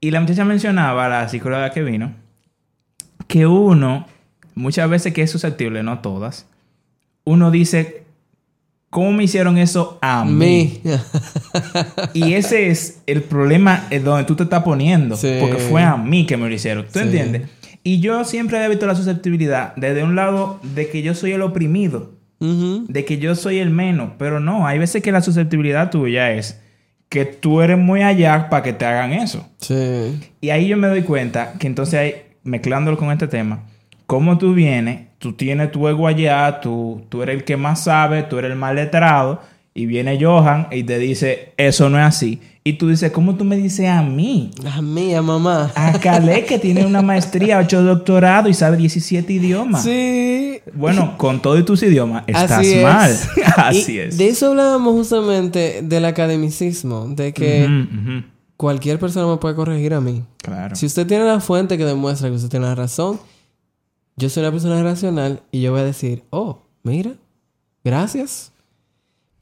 [0.03, 2.13] Y la muchacha mencionaba, la psicóloga que vino,
[3.29, 4.07] que uno,
[4.57, 6.47] muchas veces que es susceptible, no todas,
[7.25, 8.03] uno dice,
[8.91, 10.81] ¿cómo me hicieron eso a mí?
[10.83, 10.91] mí.
[12.15, 15.17] Y ese es el problema en donde tú te estás poniendo.
[15.17, 15.37] Sí.
[15.41, 16.85] Porque fue a mí que me lo hicieron.
[16.85, 17.05] ¿Tú Sí.
[17.05, 17.43] entiendes?
[17.85, 21.43] Y yo siempre he visto la susceptibilidad desde un lado de que yo soy el
[21.43, 24.11] oprimido, de que yo soy el menos.
[24.19, 26.61] Pero no, hay veces que la susceptibilidad tuya es
[27.13, 29.47] que tú eres muy allá para que te hagan eso.
[29.59, 30.19] Sí.
[30.41, 33.65] Y ahí yo me doy cuenta que entonces hay, mezclándolo con este tema,
[34.07, 38.23] cómo tú vienes, tú tienes tu ego allá, tú, tú eres el que más sabe,
[38.23, 39.43] tú eres el más letrado,
[39.75, 42.41] y viene Johan y te dice, eso no es así.
[42.65, 44.51] Y tú dices, ¿cómo tú me dices a mí?
[44.71, 45.73] A mí, a mamá.
[45.75, 49.83] A Calé, que tiene una maestría, ocho doctorados y sabe 17 idiomas.
[49.83, 50.61] Sí.
[50.75, 52.83] Bueno, con todos tus idiomas, estás Así es.
[52.85, 53.19] mal.
[53.57, 54.19] Así Y es.
[54.19, 58.23] De eso hablábamos justamente del academicismo, de que
[58.57, 60.23] cualquier persona me puede corregir a mí.
[60.37, 60.77] Claro.
[60.77, 63.19] Si usted tiene la fuente que demuestra que usted tiene la razón,
[64.17, 67.13] yo soy una persona racional y yo voy a decir, oh, mira,
[67.83, 68.52] gracias.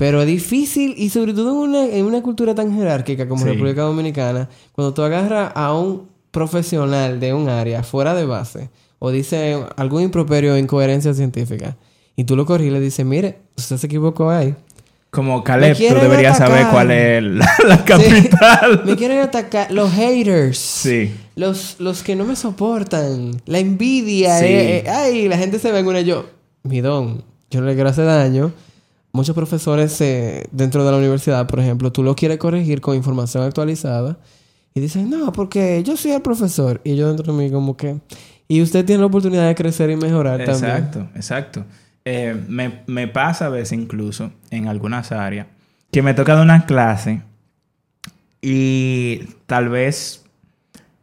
[0.00, 3.50] Pero es difícil y sobre todo en una, en una cultura tan jerárquica como Sí.
[3.50, 9.10] República Dominicana, cuando tú agarras a un profesional de un área fuera de base o
[9.10, 11.76] dice algún improperio o incoherencia científica
[12.16, 14.54] y tú lo corriges y le dices, mire, usted se equivocó ahí.
[15.10, 16.72] Como Caleb, tú deberías saber atacar.
[16.72, 18.82] cuál es la, la capital.
[18.86, 20.56] Me quieren atacar los haters.
[20.56, 21.12] Sí.
[21.36, 23.32] Los, los que no me soportan.
[23.44, 24.38] La envidia.
[24.38, 24.46] Sí.
[24.46, 26.24] eh, eh, ay, la gente se ve en una yo.
[26.62, 28.52] Mi don, yo no le quiero hacer daño.
[29.12, 33.42] Muchos profesores eh, dentro de la universidad, por ejemplo, tú lo quieres corregir con información
[33.42, 34.18] actualizada.
[34.72, 36.80] Y dicen, no, porque yo soy el profesor.
[36.84, 37.98] Y yo dentro de mí como que...
[38.46, 40.76] Y usted tiene la oportunidad de crecer y mejorar también.
[40.76, 41.64] Exacto, exacto.
[42.04, 45.46] eh, me, me pasa a veces incluso en algunas áreas
[45.90, 47.22] que me toca dar una clase
[48.42, 50.19] y tal vez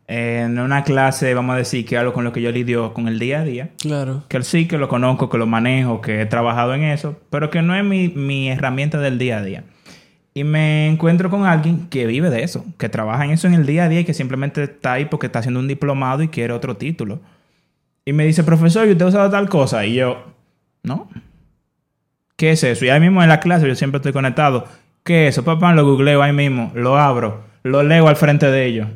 [0.08, 3.20] en una clase, vamos a decir, que algo con lo que yo lidio con el
[3.20, 3.70] día a día.
[3.78, 4.24] Claro.
[4.30, 7.62] Que sí, que lo conozco, que lo manejo, que he trabajado en eso, pero que
[7.62, 9.64] no es mi, mi herramienta del día a día.
[10.34, 13.66] Y me encuentro con alguien que vive de eso, que trabaja en eso en el
[13.66, 16.54] día a día y que simplemente está ahí porque está haciendo un diplomado y quiere
[16.54, 17.20] otro título.
[18.06, 19.86] Y me dice, profesor, ¿y usted usa tal cosa?
[19.86, 20.24] Y yo,
[20.84, 21.10] ¿no?
[22.38, 22.86] ¿Qué es eso?
[22.86, 24.66] Y ahí mismo en la clase yo siempre estoy conectado.
[25.04, 25.44] ¿Qué es eso?
[25.44, 28.88] Papá, lo googleo ahí mismo, lo abro, lo leo al frente de ellos.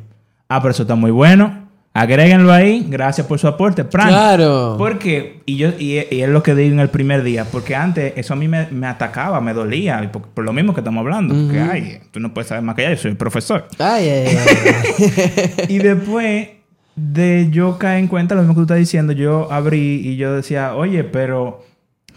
[0.54, 1.62] Ah, pero eso está muy bueno.
[1.94, 2.86] Agréguenlo ahí.
[2.90, 3.84] Gracias por su aporte.
[3.84, 4.08] Pran.
[4.08, 4.76] Claro.
[4.76, 8.12] Porque, y yo, y, y es lo que digo en el primer día, porque antes
[8.16, 11.34] eso a mí me, me atacaba, me dolía, por, por lo mismo que estamos hablando.
[11.70, 13.66] Ay, tú no puedes saber más que yo, yo soy profesor.
[13.78, 15.66] Ay, ay, ay.
[15.68, 16.48] y después
[16.96, 20.34] de yo caer en cuenta lo mismo que tú estás diciendo, yo abrí y yo
[20.34, 21.64] decía, oye, pero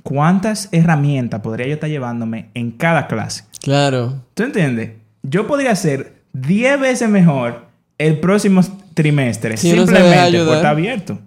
[0.03, 3.45] ¿cuántas herramientas podría yo estar llevándome en cada clase?
[3.63, 4.21] claro.
[4.33, 4.91] ¿Tú entiendes?
[5.23, 7.64] Yo podría ser 10 veces mejor
[7.97, 8.61] el próximo
[8.93, 10.55] trimestre, Si simplemente por ayudar.
[10.55, 11.19] estar abierto.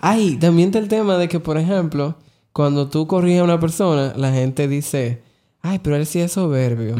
[0.00, 2.16] Ay, también está el tema de que, por ejemplo,
[2.52, 5.22] cuando tú corriges a una persona, la gente dice,
[5.62, 6.96] ay, pero él sí es soberbio.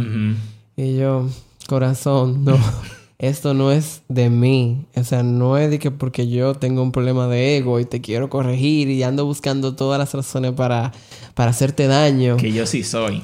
[0.76, 1.28] Y yo,
[1.66, 2.58] corazón, no.
[3.18, 4.86] Esto no es de mí.
[4.96, 8.00] O sea, no es de que porque yo tengo un problema de ego y te
[8.00, 10.90] quiero corregir y ando buscando todas las razones para,
[11.34, 12.36] para hacerte daño.
[12.36, 13.22] Que yo sí soy.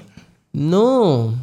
[0.52, 1.34] No,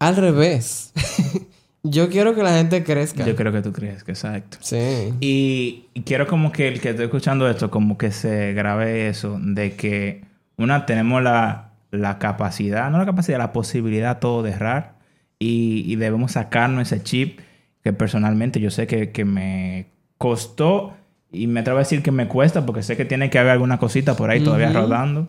[0.00, 0.92] al revés.
[1.82, 3.24] yo quiero que la gente crezca.
[3.24, 4.58] Yo creo que tú que exacto.
[4.60, 5.14] Sí.
[5.20, 9.76] Y, quiero como que el que esté escuchando esto, como que se grabe eso, de
[9.76, 10.24] que
[10.56, 14.94] una, tenemos la, la capacidad, no la capacidad, la posibilidad todo de errar
[15.38, 17.40] y, y debemos sacarnos ese chip
[17.82, 19.86] que personalmente yo sé que, que me
[20.18, 20.94] costó
[21.32, 23.78] y me atrevo a decir que me cuesta porque sé que tiene que haber alguna
[23.78, 24.80] cosita por ahí todavía Ujú.
[24.80, 25.28] rodando.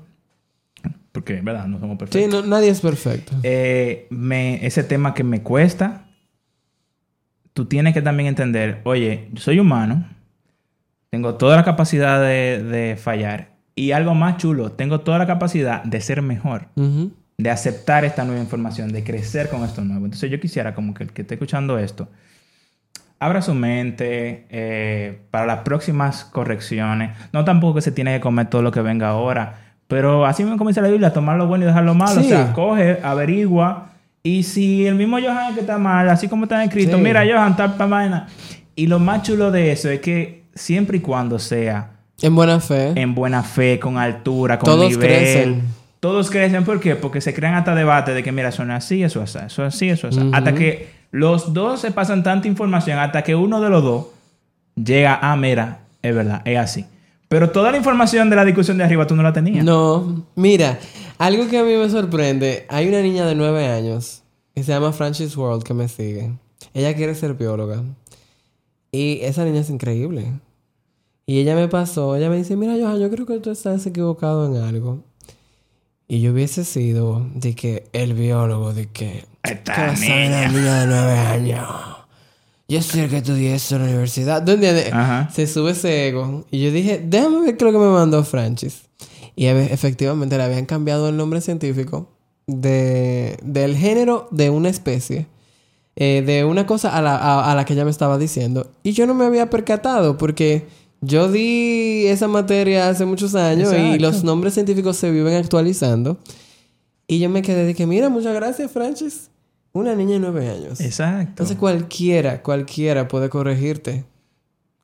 [1.12, 1.68] Porque, ¿verdad?
[1.68, 2.44] No somos Sí, perfectos.
[2.44, 3.34] no- nadie es perfecto.
[3.44, 6.06] Eh, me, ese tema que me cuesta,
[7.54, 10.06] tú tienes que también entender, oye, yo soy humano,
[11.10, 15.84] tengo toda la capacidad de, de fallar y algo más chulo, tengo toda la capacidad
[15.84, 16.68] de ser mejor,
[17.38, 20.06] de aceptar esta nueva información, de crecer con esto nuevo.
[20.06, 22.10] Entonces yo quisiera como que el que esté escuchando esto,
[23.20, 27.18] abra su mente eh, para las próximas correcciones.
[27.32, 30.70] No tampoco que se tiene que comer todo lo que venga ahora, pero así como
[30.70, 32.22] dice la Biblia, tomar lo bueno y dejar lo malo.
[32.22, 32.28] Sí.
[32.28, 33.91] O sea, coge, averigua.
[34.24, 37.04] Y si el mismo Johan que está mal, así como está escrito, Sí.
[37.04, 38.28] mira Johan, tal vaina.
[38.76, 41.92] Y lo más chulo de eso es que siempre y cuando sea
[42.22, 42.94] En buena fe.
[42.96, 45.08] en buena fe, con altura, con Todos nivel.
[45.08, 45.62] crecen.
[46.00, 46.96] Todos crecen, ¿por qué?
[46.96, 49.74] Porque se crean hasta debates de que, mira, es así, eso es así, eso es
[49.76, 50.30] así, eso es así.
[50.34, 54.06] Hasta que los dos se pasan tanta información, hasta que uno de los dos
[54.76, 56.86] llega a, mira, es verdad, es así.
[57.28, 59.64] Pero toda la información de la discusión de arriba tú no la tenías.
[59.64, 60.80] No, mira,
[61.22, 64.24] algo que a mí me sorprende, hay una niña de nueve años
[64.56, 66.32] que se llama Francis World que me sigue.
[66.74, 67.84] Ella quiere ser bióloga.
[68.92, 70.34] Y esa niña es increíble.
[71.28, 74.48] Y ella me pasó, ella me dice, mira Johan, yo creo que tú estás equivocado
[74.48, 75.04] en algo.
[76.08, 79.24] Y yo hubiese sido de que el biólogo, de que...
[79.44, 80.60] Esta ¿Qué va a saber la niña.
[80.60, 81.70] niña de nueve años?
[82.68, 84.44] Yo soy el que estudié eso en la universidad.
[84.92, 85.30] Ajá.
[85.32, 86.46] Se sube ese ego.
[86.50, 88.82] Y yo dije, déjame ver qué es lo que me mandó Francis.
[89.42, 92.08] Y efectivamente le habían cambiado el nombre científico
[92.46, 95.26] de, del género de una especie.
[95.96, 98.70] eh, de una cosa a la, a, a la que ella me estaba diciendo.
[98.84, 100.66] Y yo no me había percatado porque
[101.02, 106.18] yo di esa materia hace muchos años y los nombres científicos se viven actualizando.
[107.08, 109.30] Y yo me quedé de que, mira, muchas gracias, Francis.
[109.74, 110.80] Una niña de nueve años.
[110.82, 111.30] Exacto.
[111.30, 114.06] Entonces cualquiera, cualquiera puede corregirte.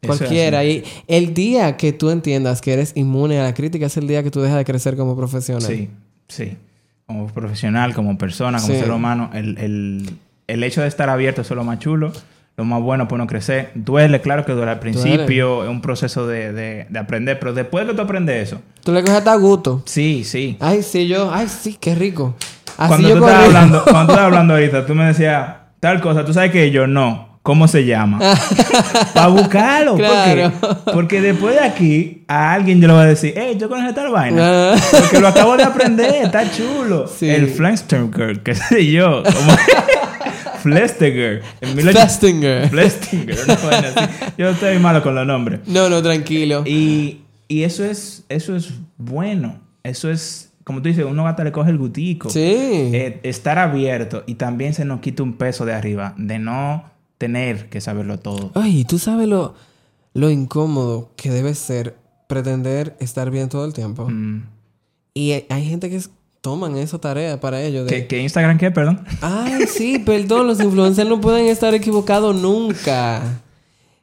[0.06, 0.64] Cualquiera.
[0.64, 4.22] Y el día que tú entiendas que eres inmune a la crítica es el día
[4.24, 5.64] que tú dejas de crecer como profesional.
[5.68, 5.90] Sí,
[6.28, 6.56] sí.
[7.06, 8.80] Como profesional, como persona, como Sí.
[8.80, 10.10] ser humano, el, el-
[10.48, 12.12] el hecho de estar abierto eso es lo más chulo,
[12.58, 13.72] lo más bueno para uno crecer.
[13.76, 17.86] Duele, claro que duele al principio, es un proceso de, de- de aprender, pero después
[17.86, 19.82] de que tú aprendes eso, Tú le coges hasta gusto.
[19.86, 20.58] sí, sí.
[20.60, 21.32] Ay, sí, yo.
[21.34, 22.36] Ay, sí, qué rico.
[22.78, 23.34] Así Cuando yo tú, corrí.
[23.34, 25.48] hablando, cuando tú estabas hablando ahorita, tú me decías
[25.80, 27.37] tal cosa, tú sabes que yo no.
[27.48, 28.20] ¿Cómo se llama?
[29.14, 29.96] Para buscarlo.
[29.96, 30.52] Claro.
[30.60, 30.92] ¿Por qué?
[30.92, 34.12] Porque después de aquí, a alguien yo le voy a decir, hey, yo conozco tal
[34.12, 34.74] vaina.
[34.74, 34.76] Ah.
[34.92, 37.08] Porque lo acabo de aprender, está chulo.
[37.08, 37.30] Sí.
[37.30, 39.24] El Flenstegger, qué sé yo.
[39.24, 39.56] Como...
[40.62, 41.42] Flestiger.
[41.62, 42.70] En 1800 Festinger.
[42.70, 44.34] Flestiger, una vaina así.
[44.38, 45.62] Yo estoy malo con los nombres.
[45.68, 46.64] No, no, tranquilo.
[46.66, 49.62] Y, y eso es eso es bueno.
[49.84, 52.30] Eso es, como tú dices, uno hasta le coge el gutico.
[52.30, 52.42] Sí.
[52.42, 57.70] Eh, estar abierto y también se nos quita un peso de arriba, de no tener
[57.70, 58.52] que saberlo todo.
[58.56, 59.56] Ay, tú sabes lo,
[60.14, 61.96] lo incómodo que debe ser
[62.28, 64.08] pretender estar bien todo el tiempo.
[64.10, 64.44] Mm,
[65.14, 66.00] Y hay gente que
[66.42, 67.88] toman esa tarea para ellos.
[67.88, 68.08] De...
[68.08, 69.04] ¿Qué, Instagram qué, perdón?
[69.22, 73.42] Ay, sí, perdón, los influencers no pueden estar equivocados nunca.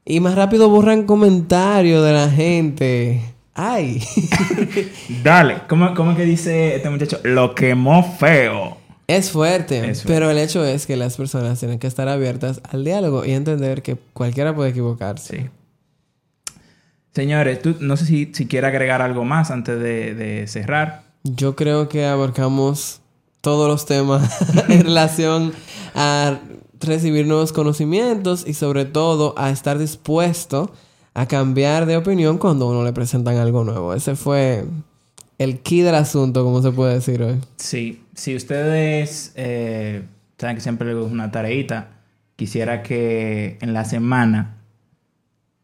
[0.05, 3.23] Y más rápido borran comentarios de la gente.
[3.55, 4.03] ¡Ay!
[5.23, 7.21] Dale, ¿cómo, ¿cómo que dice este muchacho?
[7.23, 8.77] Lo quemó feo.
[9.07, 13.25] Es fuerte, pero el hecho es que las personas tienen que estar abiertas al diálogo
[13.25, 15.37] y entender que cualquiera puede equivocarse.
[15.43, 16.55] Sí.
[17.15, 21.05] Señores, tú no sé si, si quiere agregar algo más antes de, de cerrar.
[21.23, 23.01] Yo creo que abarcamos
[23.41, 24.37] todos los temas
[24.69, 25.53] en relación
[25.95, 26.41] a
[26.81, 30.73] recibir nuevos conocimientos y sobre todo a estar dispuesto
[31.15, 33.95] a cambiar de opinión cuando uno le presentan algo nuevo.
[33.95, 34.65] Ese fue
[35.39, 37.41] el key del asunto, como se puede decir hoy.
[37.57, 40.05] Sí, si ustedes eh,
[40.39, 41.89] saben que siempre les una tareita,
[42.37, 44.57] quisiera que en la semana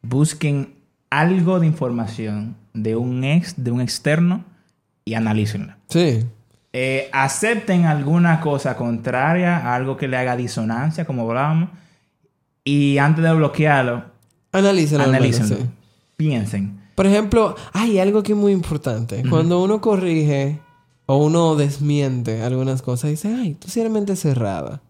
[0.02, 0.74] busquen
[1.10, 4.44] algo de información de un ex, de un externo
[5.04, 5.78] y analícenla.
[5.88, 6.24] Sí.
[6.72, 11.70] Eh, acepten alguna cosa contraria a algo que le haga disonancia, como hablábamos,
[12.62, 14.04] y antes de bloquearlo,
[14.52, 15.04] analícenlo.
[15.04, 15.56] Analícenlo.
[16.16, 16.78] Piensen.
[16.94, 19.24] Por ejemplo, hay algo que es muy importante.
[19.28, 20.60] Cuando uno corrige
[21.10, 24.80] o uno desmiente algunas cosas, dice, ay, tú sí eres mente cerrada.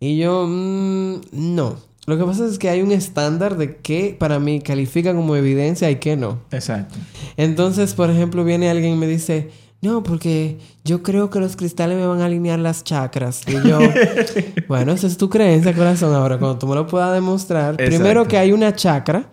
[0.00, 1.76] Y yo, mm, no.
[2.06, 5.90] Lo que pasa es que hay un estándar de qué para mí califica como evidencia
[5.90, 6.38] y qué no.
[6.50, 6.94] Exacto.
[7.36, 9.50] Entonces, por ejemplo, viene alguien y me dice,
[9.82, 13.42] no, porque yo creo que los cristales me van a alinear las chakras.
[13.46, 13.80] Y yo,
[14.66, 16.14] bueno, esa es tu creencia, corazón.
[16.14, 19.28] Ahora, cuando tú me lo puedas demostrar, primero que hay una chakra.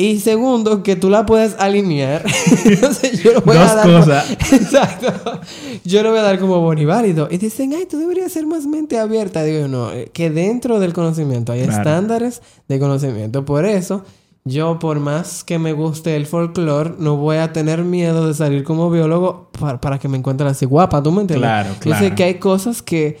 [0.00, 2.24] Y segundo, que tú la puedes alinear.
[2.64, 3.84] Entonces yo lo voy Dos a dar.
[3.84, 4.30] cosas.
[4.52, 5.40] Exacto.
[5.84, 6.82] Yo lo voy a dar como bueno
[7.28, 9.42] y dicen, ay, tú deberías ser más mente abierta.
[9.42, 13.44] Digo, no, eh, que dentro del conocimiento hay estándares de conocimiento.
[13.44, 14.04] Por eso,
[14.44, 18.62] yo, por más que me guste el folclore, no voy a tener miedo de salir
[18.62, 21.02] como biólogo para, que me encuentren así guapa.
[21.02, 21.48] ¿Tú me entiendes?
[21.48, 22.04] Claro, claro.
[22.04, 23.18] Yo sé que hay cosas que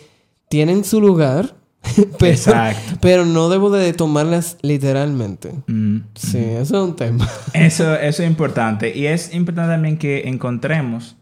[0.48, 1.57] tienen su lugar
[2.18, 2.98] pero, Exacto.
[3.00, 5.52] pero no debo de tomarlas literalmente.
[5.66, 7.28] Mm, sí, eso es un tema.
[7.54, 8.96] Eso, eso es importante.
[8.96, 11.16] Y es importante también que encontremos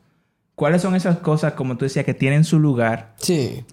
[0.54, 3.14] cuáles son esas cosas, como tú decías, que tienen su lugar.
[3.18, 3.64] Sí.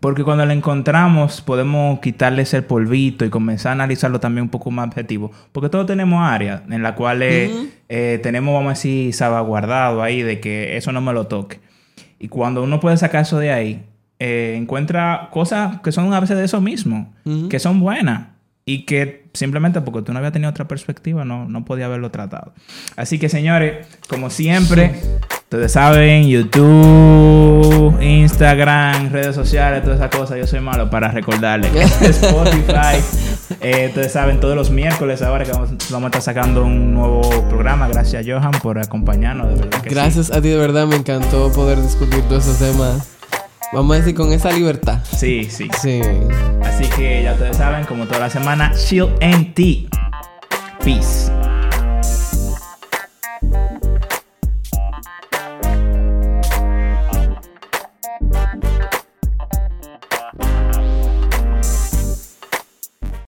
[0.00, 4.70] Porque cuando lo encontramos podemos quitarle ese polvito y comenzar a analizarlo también un poco
[4.70, 5.30] más objetivo.
[5.52, 7.50] Porque todos tenemos áreas en las cuales
[7.88, 11.60] eh, tenemos, vamos a decir, salvaguardado ahí de que eso no me lo toque.
[12.18, 13.86] Y cuando uno puede sacar eso de ahí,
[14.26, 17.12] eh, encuentra cosas que son a veces de eso mismo,
[17.50, 18.28] que son buenas
[18.64, 22.54] y que simplemente porque tú no habías tenido otra perspectiva no, no podía haberlo tratado.
[22.96, 24.98] Así que señores, como siempre,
[25.42, 31.70] ustedes saben, YouTube, Instagram, redes sociales, todas esas cosas, yo soy malo para recordarles.
[32.00, 32.96] Spotify,
[33.60, 37.20] eh, ustedes saben, todos los miércoles ahora que vamos, vamos, a estar sacando un nuevo
[37.50, 37.88] programa.
[37.88, 39.82] Gracias Johan por acompañarnos, de verdad.
[39.84, 43.13] Gracias a ti, de verdad, me encantó poder discutir todos esos temas
[43.74, 45.00] Vamos a decir con esa libertad.
[45.04, 45.68] Sí, sí.
[45.82, 46.00] Sí.
[46.62, 49.88] Así que ya ustedes saben, como toda la semana, Chill and Tea.
[50.84, 51.33] Peace.